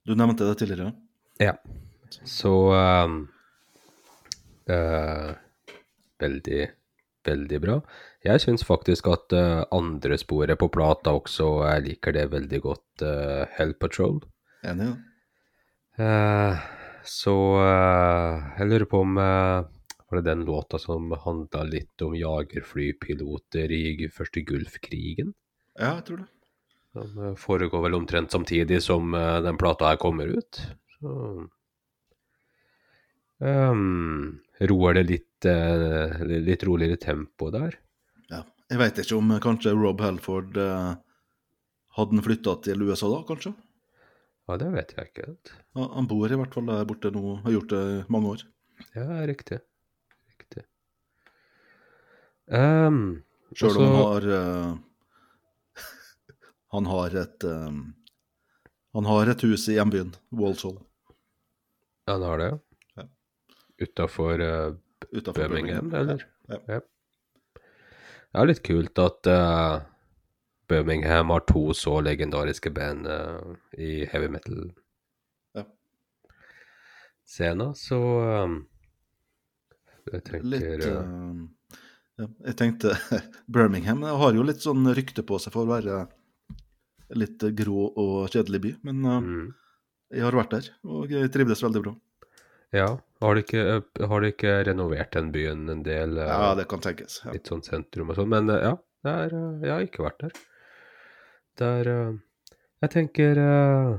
[0.07, 0.95] Du nevnte det tidligere.
[1.43, 1.57] Ja.
[2.29, 3.21] Så ehm,
[4.71, 5.31] eh,
[6.23, 6.65] Veldig,
[7.27, 7.81] veldig bra.
[8.23, 9.35] Jeg syns faktisk at
[9.75, 13.07] andre sporet på plata også, jeg liker det veldig godt,
[13.57, 14.21] Hell Patrol.
[14.63, 14.93] Enig?
[14.93, 15.12] Ja.
[16.03, 16.59] Eh,
[17.05, 19.65] så eh, jeg lurer på om eh,
[20.09, 25.33] Var det den låta som handla litt om jagerflypiloter i første Gulfkrigen?
[25.79, 26.29] ja, jeg tror det.
[26.93, 30.59] Den foregår vel omtrent samtidig som den plata her kommer ut.
[30.99, 31.13] Så
[33.41, 37.79] um, Roer det litt, uh, litt roligere tempo der?
[38.29, 38.43] Ja.
[38.69, 40.93] Jeg veit ikke om kanskje Rob Helford uh,
[41.97, 43.55] hadde flytta til USA da, kanskje?
[44.49, 45.29] Ja, det vet jeg ikke.
[45.79, 48.45] Ja, han bor i hvert fall der borte nå, har gjort det i mange år.
[48.97, 49.61] Ja, riktig.
[50.33, 50.65] Riktig.
[52.51, 53.23] Um,
[53.55, 54.73] Sjøl om han har uh,
[56.75, 57.83] Han har et um,
[58.99, 60.81] Han har et hus i hjembyen, Walsall,
[62.09, 62.51] Ja, han har det?
[62.99, 63.07] Ja.
[63.87, 64.75] Utafor uh,
[65.37, 66.27] Birmingham, eller?
[66.51, 66.83] Ja.
[68.33, 69.83] Det er litt kult at eh,
[70.73, 74.75] Birmingham har to så legendariske band uh, i heavy metal-scena,
[77.65, 77.75] Ja.
[77.77, 77.99] så
[78.45, 78.55] um,
[80.13, 80.97] jeg tenker Litt eh,
[82.19, 82.97] ja, Jeg tenkte
[83.55, 86.01] Birmingham har jo litt sånn rykte på seg for å være
[87.21, 89.47] litt grå og kjedelig by, men uh, mm,
[90.17, 91.93] jeg har vært der, og jeg trivdes veldig bra.
[92.73, 92.89] Ja,
[93.21, 96.17] har de ikke, har de ikke renovert den byen en del?
[96.17, 97.21] Ja, det kan tenkes.
[97.27, 97.35] Ja.
[97.37, 98.33] litt sånn sentrum og sånn.
[98.33, 98.73] Men ja,
[99.05, 100.33] det er, eh, jeg har ikke vært der.
[101.59, 102.21] Det er eh,
[102.85, 103.97] Jeg tenker uh,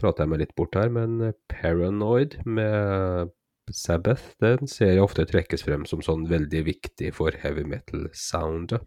[0.00, 3.34] Prater jeg meg litt bort her, men eh, Paranoid med
[3.70, 8.82] Sabbath, den ser jeg ofte trekkes frem som sånn veldig viktig for heavy metal-soundet.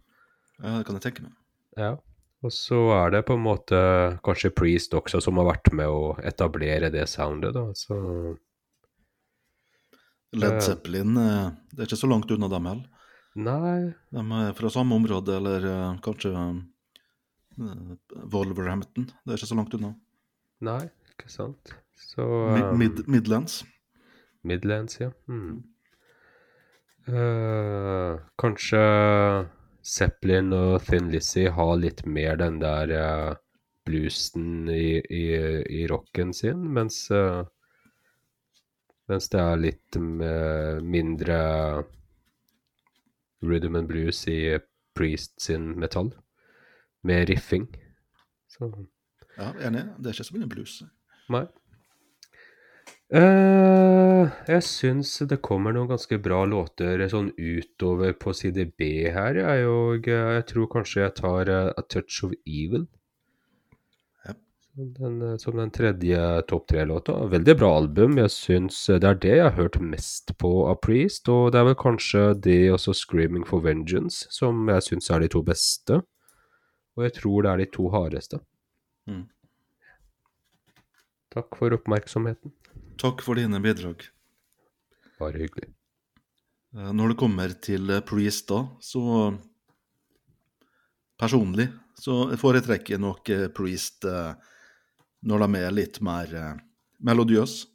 [0.58, 1.36] ja, det kan jeg tenke meg.
[1.80, 1.94] Ja.
[2.44, 3.78] Og så er det på en måte
[4.26, 7.70] kanskje Priest også som har vært med å etablere det soundet, da.
[7.72, 7.96] Så
[10.34, 12.90] Led Zeppelin, eh, det er ikke så langt unna dem heller.
[13.34, 16.34] nei, De er fra samme område, eller eh, kanskje
[17.56, 19.06] Wolverhampton.
[19.24, 19.94] Det er ikke så langt unna.
[20.64, 21.74] nei, ikke sant.
[21.94, 23.62] Så um, Mid Midlands.
[24.42, 25.10] Midlands, ja.
[25.28, 25.62] Mm.
[27.08, 28.80] Uh, kanskje
[29.84, 33.34] Zeppelin og Thin Lizzie har litt mer den der uh,
[33.84, 35.24] bluesen i, i,
[35.82, 37.44] i rocken sin, mens uh,
[39.10, 41.38] mens det er litt eh, mindre
[43.44, 44.56] rhythm and blues i
[44.94, 46.12] Priest sin metall,
[47.04, 47.68] med riffing.
[48.48, 48.70] Så
[49.36, 49.84] Ja, enig.
[49.98, 50.80] Det er ikke så mye blues.
[51.34, 51.46] Nei.
[53.14, 59.36] Uh, jeg syns det kommer noen ganske bra låter sånn utover på side B her,
[59.38, 62.86] jeg, og eh, jeg tror kanskje jeg tar uh, A Touch of Evil.
[64.24, 64.34] Ja.
[64.72, 67.20] Som den, som den tredje topp tre-låta.
[67.30, 68.16] Veldig bra album.
[68.24, 71.68] Jeg syns det er det jeg har hørt mest på av Priest, og det er
[71.70, 76.00] vel kanskje det også Screaming for Vengeance som jeg syns er de to beste.
[76.94, 78.40] Og jeg tror det er de to hardeste.
[79.10, 79.24] Mm.
[81.34, 82.52] Takk for oppmerksomheten.
[83.00, 84.04] Takk for dine bidrag.
[85.18, 85.72] Bare hyggelig.
[86.74, 89.34] Eh, Når det kommer til eh, Priest, da, så
[91.18, 94.02] Personlig så foretrekker jeg nok eh, Priest
[95.24, 96.32] når de er litt mer
[97.00, 97.68] melodiøse.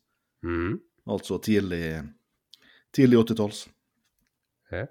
[0.45, 0.75] Mm.
[1.09, 2.03] Altså tidlig,
[2.93, 3.63] tidlig 80-talls.
[4.69, 4.83] Ja.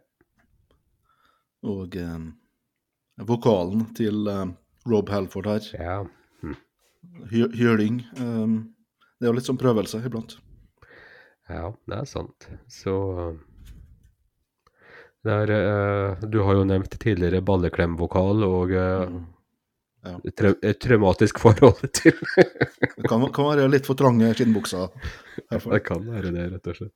[1.68, 1.94] Og
[3.26, 4.46] vokalen til uh,
[4.88, 5.98] Rob Halford her, ja.
[7.32, 8.74] hy- hyling Um,
[9.18, 10.36] Det er jo litt sånn prøvelse iblant.
[11.50, 12.46] Ja, det er sant.
[12.70, 12.92] Så
[15.24, 19.26] der, er, eh, Du har jo nevnt tidligere balleklemvokal og uh, Mm.
[20.06, 20.12] Ja.
[20.24, 22.14] et, et traumatisk forhold til
[22.96, 24.92] Det kan, kan være litt for trange skinnbukser.
[25.50, 26.94] Ja, Det kan være det, rett og slett.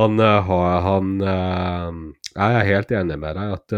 [0.00, 0.48] Han uh,
[0.86, 3.76] Han Jeg er helt enig med deg at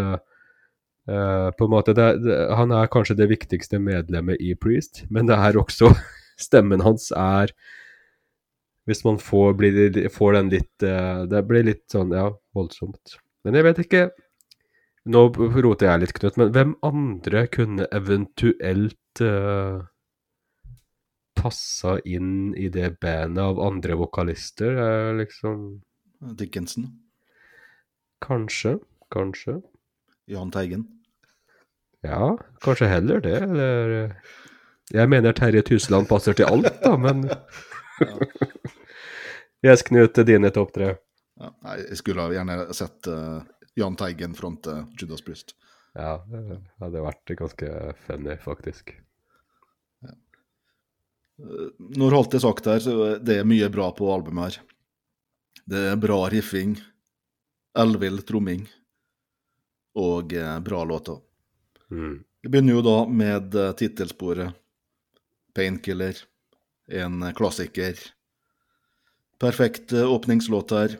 [1.08, 5.28] eh, på en måte det, det, Han er kanskje det viktigste medlemmet i Priest, men
[5.30, 5.92] det er også
[6.48, 7.50] Stemmen hans er
[8.86, 13.18] Hvis man får, blir, får den litt uh, Det blir litt sånn, ja, voldsomt.
[13.42, 14.02] Men jeg vet ikke
[15.08, 19.80] Nå roter jeg litt, Knut, men hvem andre kunne eventuelt uh,
[21.38, 24.76] passa inn i det bandet av andre vokalister?
[24.76, 25.80] Er liksom
[26.18, 26.90] Dickensen.
[28.20, 28.78] Kanskje,
[29.14, 29.60] kanskje.
[30.28, 30.97] Jahn Teigen.
[32.06, 34.16] Ja, kanskje heller det, eller
[34.94, 37.26] Jeg mener Terje Tusland passer til alt, da, men
[39.66, 40.92] Yes, Knut, dine topp tre.
[41.38, 43.42] Ja, jeg skulle gjerne sett uh,
[43.78, 45.56] Jahn Teigen fronte Judas Priest.
[45.98, 47.74] Ja, det hadde vært ganske
[48.06, 48.94] funny, faktisk.
[51.98, 54.60] Når alt er sagt her, så er det mye bra på albumet her.
[55.68, 56.74] Det er bra riffing,
[57.78, 58.64] elvill tromming
[59.98, 61.18] og eh, bra låter.
[61.90, 62.24] Mm.
[62.42, 64.56] Vi begynner jo da med eh, tittelsporet
[65.56, 66.16] Painkiller,
[66.86, 67.98] en klassiker.
[69.40, 70.98] Perfekt eh, åpningslåt her,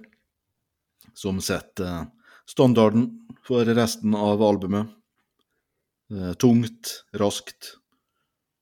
[1.15, 2.07] som setter eh,
[2.49, 3.11] standarden
[3.47, 4.89] for resten av albumet.
[6.11, 7.75] Eh, Tungt, raskt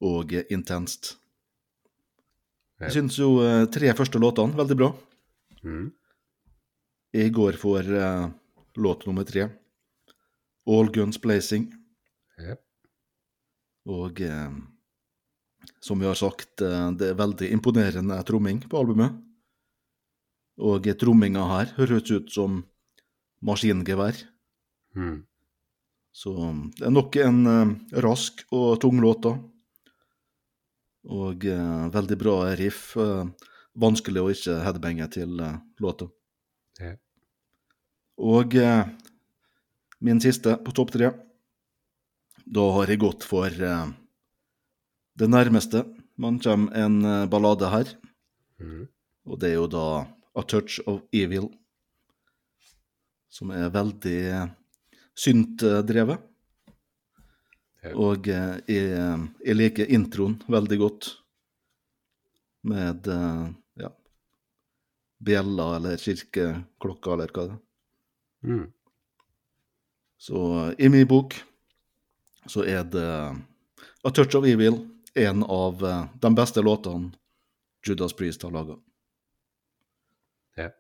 [0.02, 1.14] og eh, intenst.
[2.82, 4.90] Jeg syns jo eh, tre første låtene veldig bra.
[5.64, 5.86] Mm.
[7.16, 8.26] Jeg går for eh,
[8.76, 9.48] låt nummer tre.
[10.66, 11.70] All Guns Blazing.
[13.86, 14.50] Og eh,
[15.80, 19.14] som vi har sagt, eh, det er veldig imponerende tromming på albumet.
[20.56, 22.62] Og tromminga her høres ut som
[23.44, 24.18] maskingevær.
[24.96, 25.26] Mm.
[26.16, 26.32] Så
[26.78, 27.74] det er nok en eh,
[28.04, 29.36] rask og tung låt, da.
[31.12, 32.96] Og eh, veldig bra riff.
[32.98, 36.08] Eh, vanskelig å ikke headbange til eh, låta.
[36.80, 36.94] Ja.
[38.16, 38.88] Og eh,
[40.00, 41.12] min siste på topp tre.
[42.46, 43.88] Da har jeg gått for eh,
[45.18, 45.82] det nærmeste
[46.16, 47.90] man kommer en eh, ballade her.
[48.62, 48.86] Mm.
[49.26, 49.86] Og det er jo da
[50.36, 51.50] A Touch of Evil.
[53.28, 54.20] Som er veldig
[55.16, 56.22] syntdrevet.
[56.22, 56.32] synt-drevet.
[57.94, 61.10] Og eh, jeg, jeg liker introen veldig godt.
[62.66, 63.42] Med eh,
[63.82, 63.90] ja,
[65.22, 67.60] bjella eller kirkeklokka eller hva det er.
[68.46, 68.64] Mm.
[70.18, 71.36] Så eh, i min bok
[72.50, 73.10] så er det
[74.06, 74.78] A Touch of Evil
[75.14, 77.12] en av eh, de beste låtene
[77.86, 78.76] Judas Priest har laga.
[80.56, 80.70] Ja.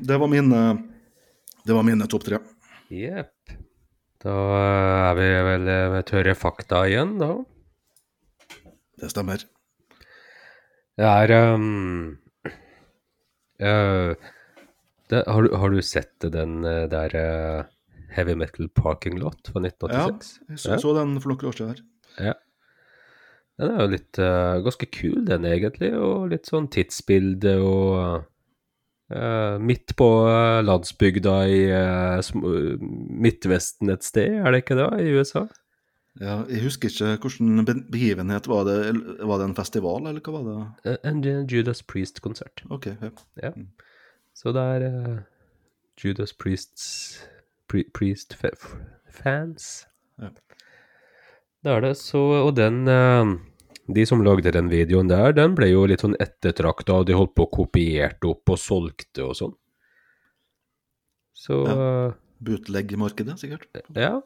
[0.00, 0.60] Det var mine,
[1.64, 2.38] det var mine topp tre.
[2.92, 3.56] Jepp.
[4.22, 4.36] Da
[5.10, 7.32] er vi vel eh, med tørre fakta igjen, da.
[8.96, 9.42] Det stemmer.
[10.96, 12.16] Det er um,
[13.60, 14.16] uh,
[15.08, 17.64] det, har, du, har du sett den eh, der eh,
[18.16, 20.38] Heavy Metal Parking Lot fra 1986.
[20.40, 21.82] Ja, jeg så, så den for noen år siden her.
[22.30, 22.36] Ja.
[23.56, 28.24] Den er jo litt uh, ganske kul, den egentlig, og litt sånn tidsbilde og
[29.12, 31.60] uh, Midt på uh, landsbygda i
[32.82, 35.46] Midtvesten et sted, er det ikke det, i USA?
[36.20, 38.78] Ja, jeg husker ikke hvilken be- begivenhet var det.
[39.20, 40.96] Var det en festival, eller hva var det?
[41.04, 42.64] En Judas Priest-konsert.
[42.72, 42.88] OK.
[42.92, 43.12] Ja.
[43.44, 43.52] Ja.
[44.36, 44.86] Så det er
[46.00, 47.20] Judas Priests
[47.70, 48.76] pri, Priest fa f-
[49.22, 49.86] fans.
[50.22, 50.30] Ja.
[51.66, 51.94] Det er det.
[51.98, 53.34] Så, og den eh,
[53.88, 57.34] De som lagde den videoen der, den ble jo litt sånn ettertrakta, og de holdt
[57.38, 59.52] på å kopierte opp og solgte og sånn.
[61.36, 61.90] Så ja.
[62.42, 63.68] Bootleg-markedet, sikkert.
[63.96, 64.16] ja.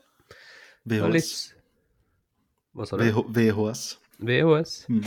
[0.88, 1.12] VHS.
[1.12, 1.32] litt
[2.74, 3.05] Hva sa du?
[3.05, 3.82] VH, VHS.
[4.24, 4.72] VHS.
[4.88, 5.03] Mm.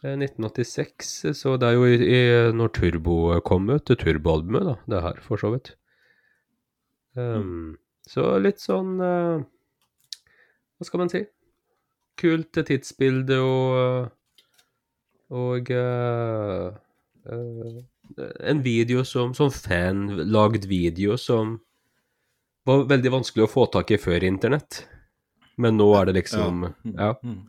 [0.00, 2.20] Eh, 1986, så det er jo i, i,
[2.56, 5.74] når Turbo kom ut, turboalbumet, da, det her, for så vidt.
[7.18, 9.42] Um, Så litt sånn uh,
[10.78, 11.24] Hva skal man si?
[12.20, 14.12] Kult tidsbilde og
[15.34, 16.70] Og uh,
[17.26, 17.80] uh,
[18.20, 21.60] en video som, som fan, lagd video som
[22.66, 24.80] var veldig vanskelig å få tak i før internett.
[25.62, 27.14] Men nå er det liksom Ja.
[27.22, 27.46] Mm.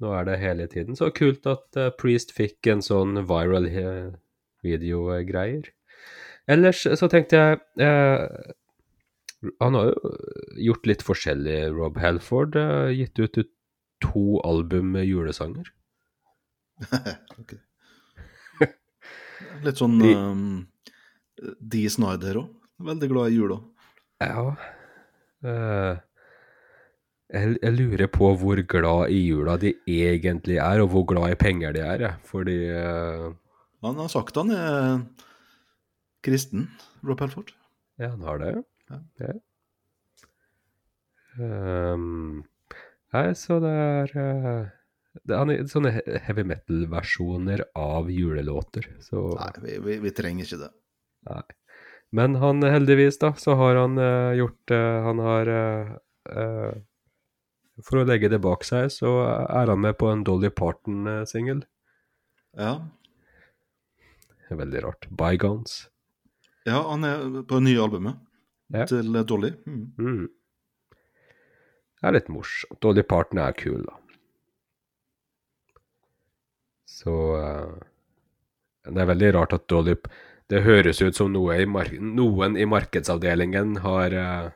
[0.00, 0.96] Nå er det hele tiden.
[0.96, 3.68] Så kult at uh, Priest fikk en sånn viral
[4.64, 5.68] videogreier.
[6.48, 8.22] Ellers så tenkte jeg eh,
[9.60, 10.12] Han har jo
[10.70, 12.56] gjort litt forskjellig, Rob Halford.
[12.56, 13.38] eh, gitt ut
[14.02, 15.68] to album med julesanger.
[19.64, 20.66] Litt sånn De, um,
[21.58, 22.50] De Snyder òg.
[22.88, 23.56] Veldig glad i jula.
[24.22, 24.44] Ja
[25.46, 25.96] eh,
[27.28, 31.38] jeg, jeg lurer på hvor glad i jula de egentlig er, og hvor glad i
[31.38, 32.04] penger de er.
[32.06, 32.14] jeg.
[32.26, 33.26] Fordi eh,
[33.84, 35.02] Han har sagt han er
[36.24, 36.68] kristen,
[37.06, 37.52] Rob Helford.
[37.98, 38.54] Ja, han har det.
[38.88, 39.00] Ja.
[39.22, 39.34] Ja.
[41.38, 42.42] Um,
[43.14, 44.66] nei, så det er eh,
[45.26, 45.92] det er sånne
[46.26, 48.86] heavy metal-versjoner av julelåter.
[49.02, 50.70] Så, Nei, vi, vi, vi trenger ikke det.
[51.30, 51.46] nei.
[52.14, 56.70] Men han heldigvis, da, så har han uh, gjort uh, Han har uh,
[57.84, 61.60] For å legge det bak seg, så er han med på en Dolly Parton-singel.
[62.56, 62.78] Ja.
[64.48, 65.04] Veldig rart.
[65.12, 65.82] Bygones.
[66.68, 68.18] Ja, han er på det nye albumet
[68.74, 68.84] Ja.
[68.84, 69.50] til Dolly.
[69.66, 69.84] Mm.
[69.98, 70.28] Mm.
[72.04, 72.78] er litt morsomt.
[72.84, 73.94] Dolly Parton er kul, da.
[76.88, 77.72] Så eh,
[78.88, 79.94] Det er veldig rart at Dolly
[80.48, 84.48] Det høres ut som noe i noen i markedsavdelingen har eh,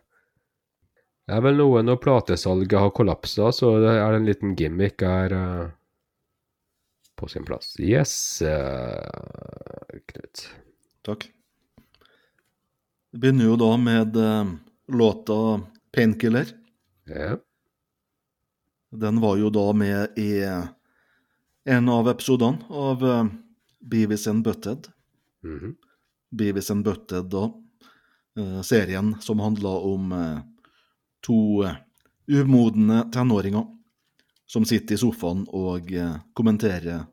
[1.29, 5.33] Det er vel noe når platesalget har kollapsa, så det er en liten gimmick her
[5.37, 5.69] eh,
[7.17, 7.77] på sin plass.
[7.79, 8.13] Yes,
[10.09, 10.41] Knut.
[11.07, 11.29] Takk.
[13.13, 14.53] Det begynner jo da med eh,
[14.89, 15.61] låta
[15.93, 16.55] 'Painkiller'.
[17.05, 17.37] Ja.
[18.91, 20.43] Den var jo da med i
[21.65, 23.27] en av episodene av uh,
[23.81, 24.89] Beavis and Butted.
[25.45, 25.75] Mm -hmm.
[26.31, 27.53] Beavis and Butted, da.
[28.37, 30.39] eh, serien som handla om eh,
[31.21, 31.75] to eh,
[32.27, 33.67] umodne tenåringer
[34.47, 37.05] som sitter i sofaen og eh, kommenterer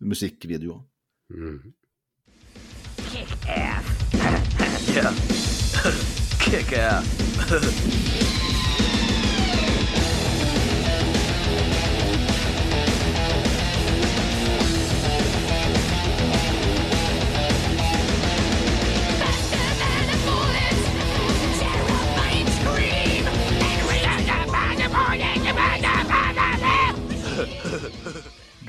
[0.00, 0.82] musikkvideoer.
[1.30, 1.74] Mhm.
[4.94, 5.12] Yeah.
[6.38, 7.04] Kick ass.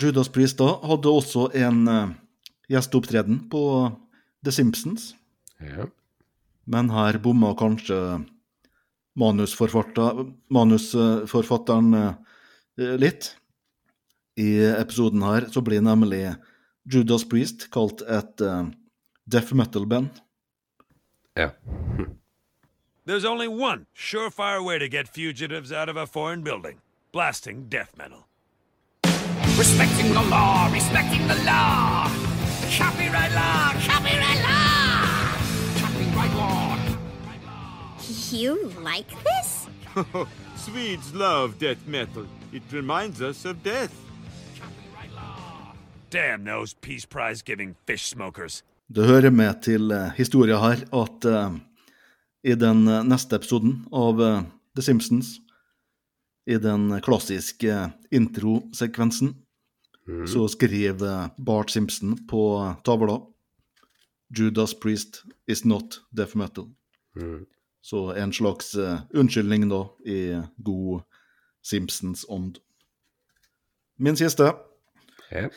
[0.02, 2.10] Judas Priest da hadde også en eh,
[2.70, 3.62] gjesteopptreden på
[4.44, 5.14] The Simpsons,
[5.62, 5.86] Ja.
[6.66, 7.97] Men her bomma kanskje
[9.16, 13.36] manusforfatter, manusforfatteren eh, litt.
[14.36, 16.36] I episoden her så blir nemlig
[16.84, 18.68] Judas Priest kalt et uh,
[19.26, 20.22] deaf metal-band.
[21.36, 21.51] ja.
[23.05, 26.82] There's only one surefire way to get fugitives out of a foreign building
[27.16, 28.28] blasting death metal.
[29.57, 32.11] Respecting the law, respecting the law.
[32.78, 34.25] Copyright law, copyright
[38.36, 39.68] You like this?
[40.58, 42.26] Swedes love death metal.
[42.52, 43.94] It reminds us of death.
[46.10, 48.64] Damn those Peace Prize giving fish smokers.
[48.88, 51.56] Det hører med til historien historia her at uh,
[52.44, 54.44] i den eh, neste episoden av uh,
[54.76, 55.40] The Simpsons,
[56.46, 59.36] i den klassiske introsekvensen,
[60.08, 60.28] mm.
[60.28, 63.22] så skriver eh, Bart Simpson på tavla
[64.38, 66.68] Judas Priest is not death metal.
[67.86, 71.04] Så en slags eh, unnskyldning da, i god
[71.62, 72.58] Simpsons-ånd.
[74.02, 74.48] Min siste.
[75.30, 75.50] Ja.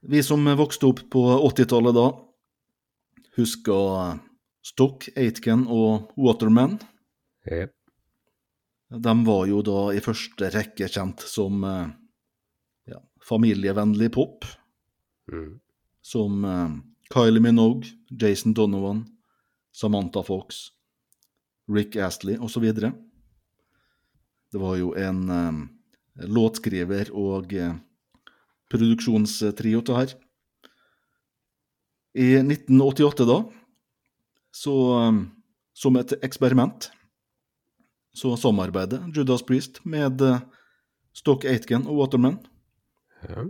[0.00, 2.06] Vi som vokste opp på 80-tallet da,
[3.34, 4.22] husker
[4.62, 6.78] Stock, Aitken og Waterman.
[7.50, 7.66] Ja.
[8.94, 11.92] De var jo da i første rekke kjent som eh,
[12.94, 14.46] ja, familievennlig pop.
[15.34, 15.58] Mm.
[15.98, 19.08] Som eh, Kylie Minogue, Jason Donovan,
[19.74, 20.68] Samantha Fox,
[21.68, 22.72] Rick Astley osv.
[24.52, 25.58] Det var jo en eh,
[26.28, 27.74] låtskriver og eh,
[28.72, 30.14] produksjonstrio til her.
[32.18, 33.42] I 1988, da,
[34.50, 35.20] så um,
[35.76, 36.88] som et eksperiment,
[38.16, 40.40] så samarbeider Judas Priest med eh,
[41.12, 42.40] Stock Aitken og Waterman.
[43.28, 43.44] Ja.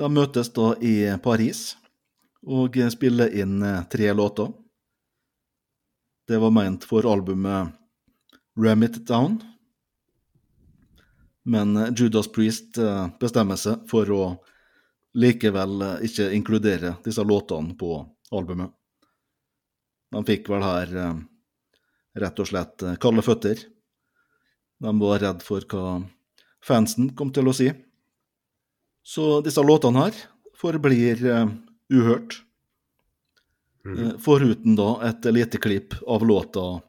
[0.00, 1.74] De møtes da i Paris
[2.42, 3.60] og spiller inn
[3.92, 4.48] tre låter.
[6.32, 7.74] Det var ment for albumet
[8.56, 9.34] Ram It Down.
[11.44, 14.20] Men eh, Judas Priest eh, bestemmer seg for å
[15.12, 17.98] likevel eh, ikke inkludere disse låtene på
[18.32, 18.72] albumet.
[20.16, 20.94] De fikk vel her
[22.24, 23.60] rett og slett kalde føtter.
[24.80, 25.98] De var redd for hva
[26.64, 27.68] fansen kom til å si.
[29.04, 30.24] Så disse låtene her
[30.56, 31.28] forblir
[31.92, 32.40] uhørt.
[33.84, 36.80] Eh, foruten da et lite klipp av låta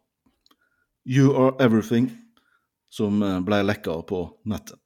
[1.05, 2.11] You Are Everything,
[2.89, 4.82] som eh, ble lekka på nettet.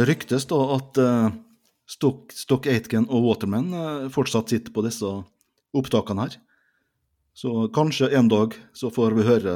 [0.00, 1.32] Det ryktes da at eh,
[1.84, 5.10] Stock, Stock Aitken og Waterman eh, fortsatt sitter på disse
[5.76, 6.38] opptakene her.
[7.36, 9.54] Så kanskje en dag så får vi høre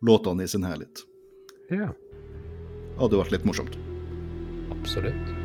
[0.00, 1.04] låtene i sin helhet.
[1.68, 1.92] ja.
[2.96, 3.76] Hadde vært litt morsomt.
[4.72, 5.43] Absolutt.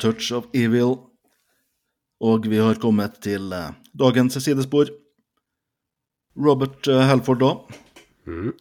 [0.00, 0.96] Touch of Evil.
[2.20, 4.90] Og vi har kommet til eh, dagens sidespor.
[6.36, 7.52] Robert Helford, Halford, da.
[8.26, 8.52] Mm.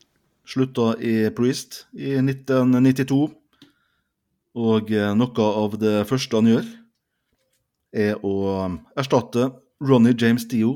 [0.49, 3.29] Slutta i Priest i 1992.
[4.59, 6.69] Og eh, noe av det første han gjør,
[7.95, 10.75] er å eh, erstatte Ronny James Dio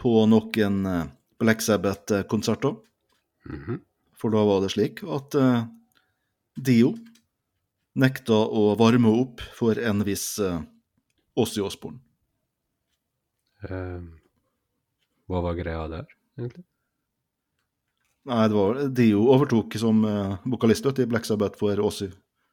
[0.00, 2.78] på noen eh, Black Sabbath-konserter.
[3.50, 3.82] Mhm.
[4.14, 5.66] For da var det slik at eh,
[6.56, 6.94] Dio
[7.98, 10.60] nekta å varme opp for en viss uh,
[11.38, 11.98] Ossi Åsborn.
[13.64, 14.02] Eh,
[15.30, 16.64] hva var greia der, egentlig?
[18.24, 22.10] Nei, det var Dio overtok som uh, vokalist i Black Sabbath for Ossi.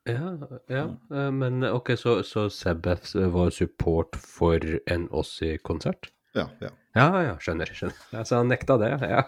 [0.09, 0.33] Ja,
[0.71, 0.85] ja.
[1.13, 6.09] eh, men ok, så, så Sabbath var support for en Ossi-konsert?
[6.35, 6.71] Ja, ja.
[6.95, 7.69] Ja, ja, skjønner.
[7.71, 7.99] skjønner.
[8.11, 9.23] Ja, så han nekta det, ja.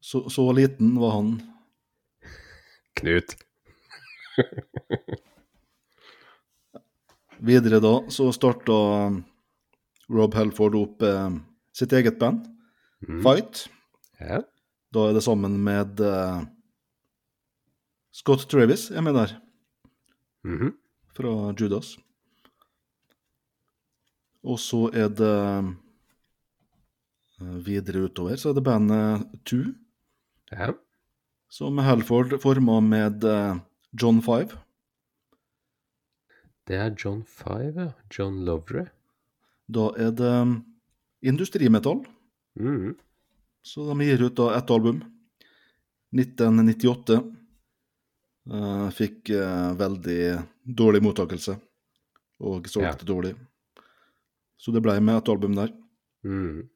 [0.00, 1.30] Så, så liten var han.
[3.00, 3.36] Knut.
[7.40, 8.76] Videre da så starta
[10.10, 11.30] Rob Helford opp eh,
[11.76, 12.44] sitt eget band,
[13.06, 13.20] mm.
[13.24, 13.68] Fight.
[14.20, 14.42] Yeah.
[14.92, 16.42] Da er det sammen med eh,
[18.12, 19.36] Scott Travis er med der,
[20.44, 20.74] Mhm.
[21.14, 21.94] fra Judas.
[24.42, 25.32] Og så er det
[27.40, 29.74] eh, videre utover, så er det bandet Two,
[30.52, 30.74] yeah.
[31.48, 33.56] som Helford forma med eh,
[33.92, 34.56] John Five.
[36.66, 37.92] Det er John Five, ja.
[38.14, 38.86] John Lovre.
[39.70, 40.34] Da er det
[41.22, 42.04] industrimetall,
[42.56, 42.96] Mhm.
[43.62, 45.02] så de gir ut da ett album.
[46.14, 47.36] 1998.
[48.50, 51.60] Uh, fikk uh, veldig dårlig mottakelse,
[52.40, 53.34] og solgte dårlig.
[54.58, 55.68] Så det ble med et album der.
[56.24, 56.68] Mhm.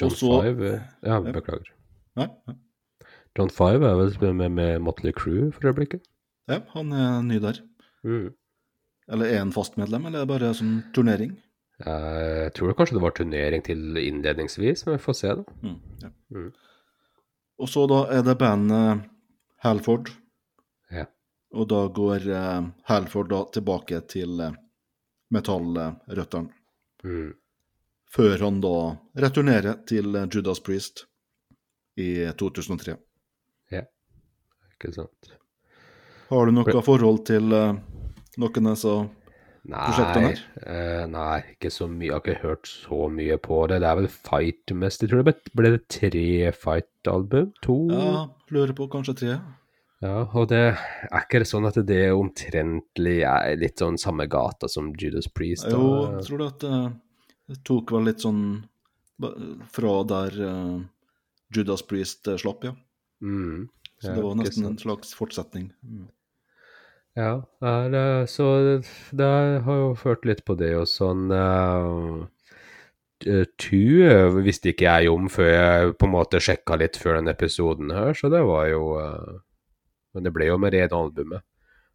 [0.00, 1.32] John Og Five eh, Ja, Ja.
[1.32, 1.70] beklager.
[2.16, 2.54] Nei, ja.
[3.34, 6.04] John Five er vel med, med Motley Crew for øyeblikket?
[6.50, 7.60] ja, han er ny der.
[8.04, 8.34] Mm.
[9.12, 11.34] Eller er han fast medlem, eller er det bare sånn turnering?
[11.84, 15.56] Jeg tror kanskje det var turnering til innledningsvis, men vi får se, da.
[15.64, 16.10] Mm, ja.
[16.36, 16.50] Mm.
[17.64, 19.04] Og så da er det bandet
[19.64, 20.10] Halford.
[20.92, 21.06] Ja.
[21.54, 24.54] Og da går uh, Halford da tilbake til uh,
[25.34, 26.54] metallrøttene.
[27.04, 27.32] Mm.
[28.14, 28.76] Før han da
[29.18, 31.02] returnerer til eh, Judas Priest
[31.98, 32.94] i 2003.
[34.74, 35.34] Ikke sant.
[36.30, 37.76] Har du noe forhold til uh,
[38.40, 38.94] noen av disse
[39.64, 40.40] prosjektene her?
[40.66, 42.08] eh, nei, ikke så mye.
[42.08, 43.80] Jeg har ikke hørt så mye på det.
[43.84, 45.04] Det er vel Fight mest.
[45.04, 46.24] Jeg tror det ble, ble det tre
[46.64, 47.52] Fight-album?
[47.64, 47.76] To?
[47.92, 49.36] Ja, lurer på kanskje tre.
[50.04, 54.68] Ja, og det er ikke det sånn at det omtrentlig er litt sånn samme gata
[54.68, 55.70] som Judas Priest?
[55.70, 55.78] da?
[55.78, 56.90] Jo, jeg tror det at eh,
[57.52, 58.42] det tok vel litt sånn
[59.70, 60.36] fra der
[61.54, 62.74] Judas Priest slapp, ja.
[63.22, 63.68] Mm.
[64.04, 65.72] Så det var nesten en slags fortsetning.
[65.82, 66.06] Mm.
[67.14, 67.32] Ja,
[67.62, 68.46] er, så
[69.14, 69.26] det
[69.66, 72.24] har jo ført litt på det og sånn uh,
[73.22, 77.30] Tu eh, visste ikke jeg om før jeg på en måte sjekka litt før den
[77.30, 79.38] episoden her, så det var jo uh,
[80.12, 81.46] Men det ble jo med rene albumet.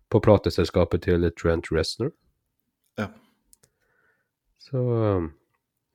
[0.10, 2.10] På plateselskapet til Trent Reznor.
[2.98, 3.12] Ja.
[4.58, 5.28] Så eh,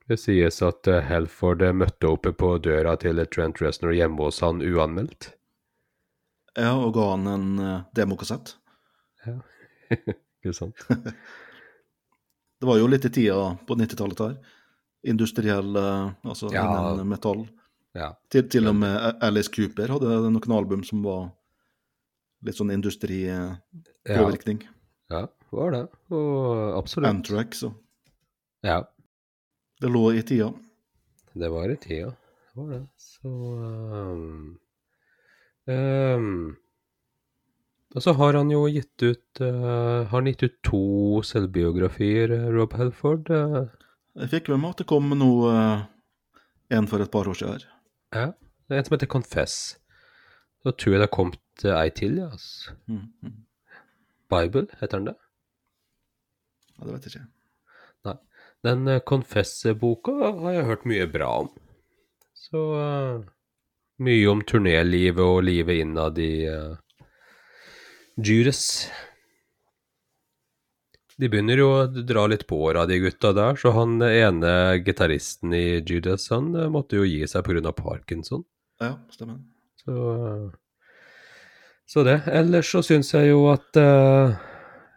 [0.09, 4.63] det sies at Helford eh, møtte oppe på døra til Trent Reznor hjemme hos han
[4.63, 5.33] uanmeldt.
[6.55, 8.53] Ja, og ga han en uh, demokassett.
[9.91, 10.85] Ikke sant?
[12.55, 14.35] Det var jo litt i tida på 90-tallet her.
[15.11, 16.63] Industriell, uh, altså Ja.
[16.93, 17.43] innen metall.
[17.95, 18.13] Ja.
[18.31, 21.27] Til, til og med Alice Cooper hadde noen album som var
[22.45, 24.63] litt sånn industripåvirkning.
[25.11, 25.83] Ja, det var det.
[26.15, 27.09] Og absolutt.
[27.11, 27.73] Antrax og
[28.65, 28.81] Ja,
[29.81, 30.49] Det lå i tida.
[31.35, 32.11] det var i tida.
[32.55, 32.81] Det var det.
[32.97, 34.57] Så um,
[35.69, 36.57] um,
[37.95, 40.83] Og så har han jo gitt ut uh, Har han gitt ut to
[41.25, 43.31] selvbiografier, uh, Rob Helford?
[43.31, 43.65] Uh,
[44.21, 45.85] Jeg fikk med meg at det kom noe uh,
[46.75, 47.65] en for et par år siden
[48.15, 48.31] ja.
[48.65, 49.55] Det er en som heter Confess.
[50.63, 52.29] Så tror jeg det har kommet ei til, ja.
[52.31, 52.73] Altså.
[52.87, 53.33] Mm, mm.
[54.31, 55.15] Bible, heter den det?
[56.71, 57.27] Ja, det vet jeg ikke.
[58.07, 58.15] Nei.
[58.65, 61.51] Den Confess-boka har jeg hørt mye bra om.
[62.47, 63.27] Så uh,
[64.03, 66.75] mye om turnélivet og livet innad i uh,
[68.17, 68.87] Judas.
[71.15, 74.51] De begynner jo å dra litt på åra, de gutta der, så han ene
[74.83, 77.71] gitaristen i Judas, han uh, måtte jo gi seg pga.
[77.71, 78.43] parkinson.
[78.83, 79.39] Ja, stemmer.
[79.85, 79.95] Så,
[81.87, 82.19] så det.
[82.27, 84.35] Ellers så syns jeg jo at uh,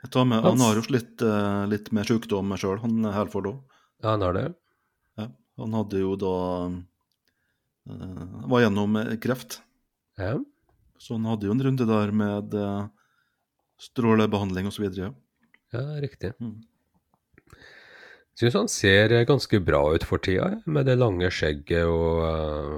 [0.03, 3.59] Jeg tar med, Han har jo slitt uh, litt med sykdom sjøl, han Halford òg.
[4.03, 4.47] Ja, han har det.
[5.19, 5.29] Ja,
[5.63, 6.35] han hadde jo da
[6.67, 6.75] eh,
[7.89, 9.61] Var gjennom eh, kreft.
[10.19, 10.37] Ja.
[10.99, 12.89] Så han hadde jo en runde der med eh,
[13.81, 14.89] strålebehandling osv.
[14.99, 15.13] Ja.
[15.73, 16.33] Ja, riktig.
[16.41, 16.61] Mm.
[18.39, 22.77] Syns han ser eh, ganske bra ut for tida, med det lange skjegget og uh,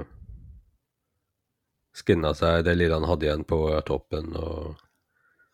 [1.93, 4.79] skinna seg det lille han hadde igjen på eh, toppen og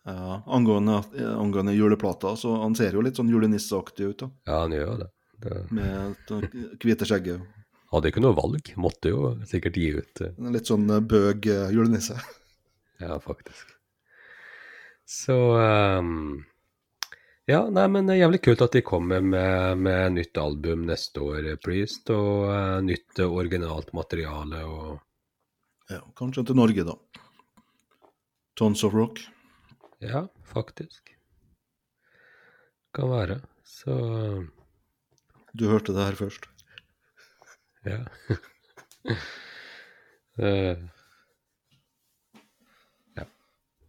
[0.08, 1.02] Ja, angående,
[1.34, 4.28] angående juleplata, så han ser jo litt sånn julenisseaktig ut, da.
[4.48, 5.08] Ja, han gjør jo det.
[5.44, 5.56] det.
[5.76, 7.57] Med det hvite skjegget.
[7.92, 10.20] Hadde ikke noe valg, måtte jo sikkert gi ut.
[10.26, 12.18] eh, Litt sånn eh, bøg eh, julenisse.
[12.98, 13.68] Ja, faktisk.
[15.06, 16.40] Så um,
[17.46, 21.22] Ja, nei, men det er jævlig kult at de kommer med, med nytt album neste
[21.22, 24.98] år, Priest, og uh, nytt originalt materiale og
[25.94, 26.98] Ja, kanskje til Norge, da.
[28.58, 29.22] Tons of Rock.
[30.02, 31.14] Ja, faktisk.
[32.98, 33.38] Kan være.
[33.62, 33.94] Så
[35.54, 36.50] Du hørte det her først.
[37.86, 37.98] Ja.
[40.38, 40.76] uh,
[43.18, 43.24] ja.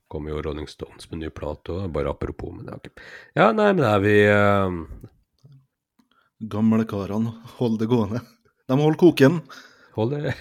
[0.07, 3.07] Kommer jo Rolling Stones med ny plate òg, bare apropos, men det er ikke
[3.39, 4.69] Ja, nei, men er vi uh...
[6.39, 8.21] Gamle karene, hold det gående.
[8.69, 9.41] De holder koken.
[9.97, 10.35] Hold det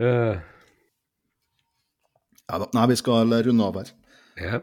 [0.00, 0.34] uh...
[2.44, 2.68] Ja da.
[2.76, 3.90] Nei, vi skal runde av her.
[4.36, 4.58] Ja.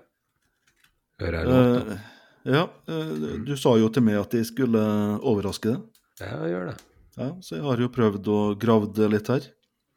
[1.22, 1.95] Hører jeg låta?
[1.95, 2.09] Eh,
[2.46, 3.16] ja, eh,
[3.46, 4.82] du sa jo til meg at jeg skulle
[5.20, 5.82] overraske deg.
[6.22, 6.78] Ja, jeg gjør det.
[7.18, 9.48] Ja, så jeg har jo prøvd å grave litt her.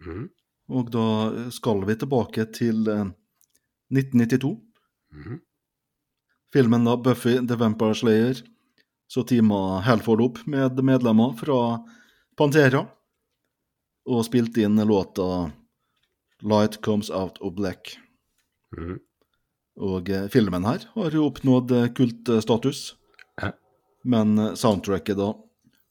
[0.04, 0.30] Mhm.
[0.74, 1.04] Og da
[1.52, 3.04] skal vi tilbake til eh,
[3.92, 4.54] 1992.
[5.12, 5.40] Mhm.
[6.54, 8.42] Filmen da Buffy the Vampire Slayer.
[9.10, 11.82] Så teama Halford opp med medlemmer fra
[12.38, 12.86] Pantera.
[14.06, 15.52] Og spilte inn låta
[16.42, 17.96] Light Comes Out of Black.
[18.76, 18.98] Mhm.
[19.82, 22.94] Og eh, filmen her har jo oppnådd eh, kultstatus.
[24.04, 25.32] Men eh, soundtracket da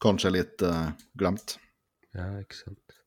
[0.04, 0.64] kanskje litt
[1.16, 1.56] glemt.
[2.12, 2.98] Ja, ikke sant.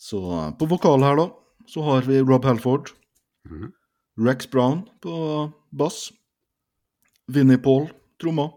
[0.00, 0.20] Så
[0.56, 1.26] på vokal her, da,
[1.68, 2.94] så har vi Rob Halford.
[3.48, 3.74] Mhm.
[4.20, 5.12] Rex Brown på
[5.70, 6.10] bass.
[7.28, 7.90] Vinnie Paul
[8.20, 8.50] trommer.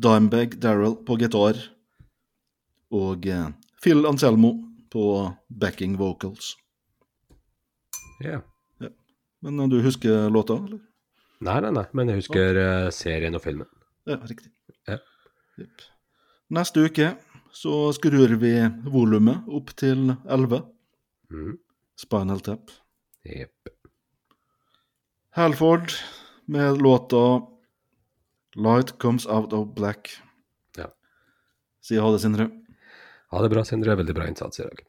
[0.00, 1.60] Dimebag Daryl på gitar.
[2.92, 3.28] Og
[3.84, 4.54] Phil Anselmo
[4.92, 5.04] på
[5.48, 6.54] backing vocals.
[8.24, 8.40] Ja.
[9.42, 10.80] Men eh, du husker låta, eller?
[11.42, 12.94] Nei, nei, nei, men jeg husker okay.
[12.94, 13.68] serien og filmen.
[14.06, 14.52] Ja, riktig.
[14.86, 15.00] Ja.
[15.58, 15.84] Yep.
[16.54, 17.08] Neste uke
[17.52, 18.54] så skrur vi
[18.88, 20.62] volumet opp til 11.
[21.32, 21.56] Mm.
[21.98, 22.70] Spinal Tap.
[23.26, 23.72] Jepp.
[25.36, 25.94] Halford
[26.46, 27.42] med låta
[28.56, 30.10] Light Comes Out of Black.
[30.76, 30.90] Ja.
[31.80, 32.50] Si ha det, Sindre.
[33.32, 33.96] Ha det bra, Sindre.
[33.96, 34.82] Veldig bra innsats i dag.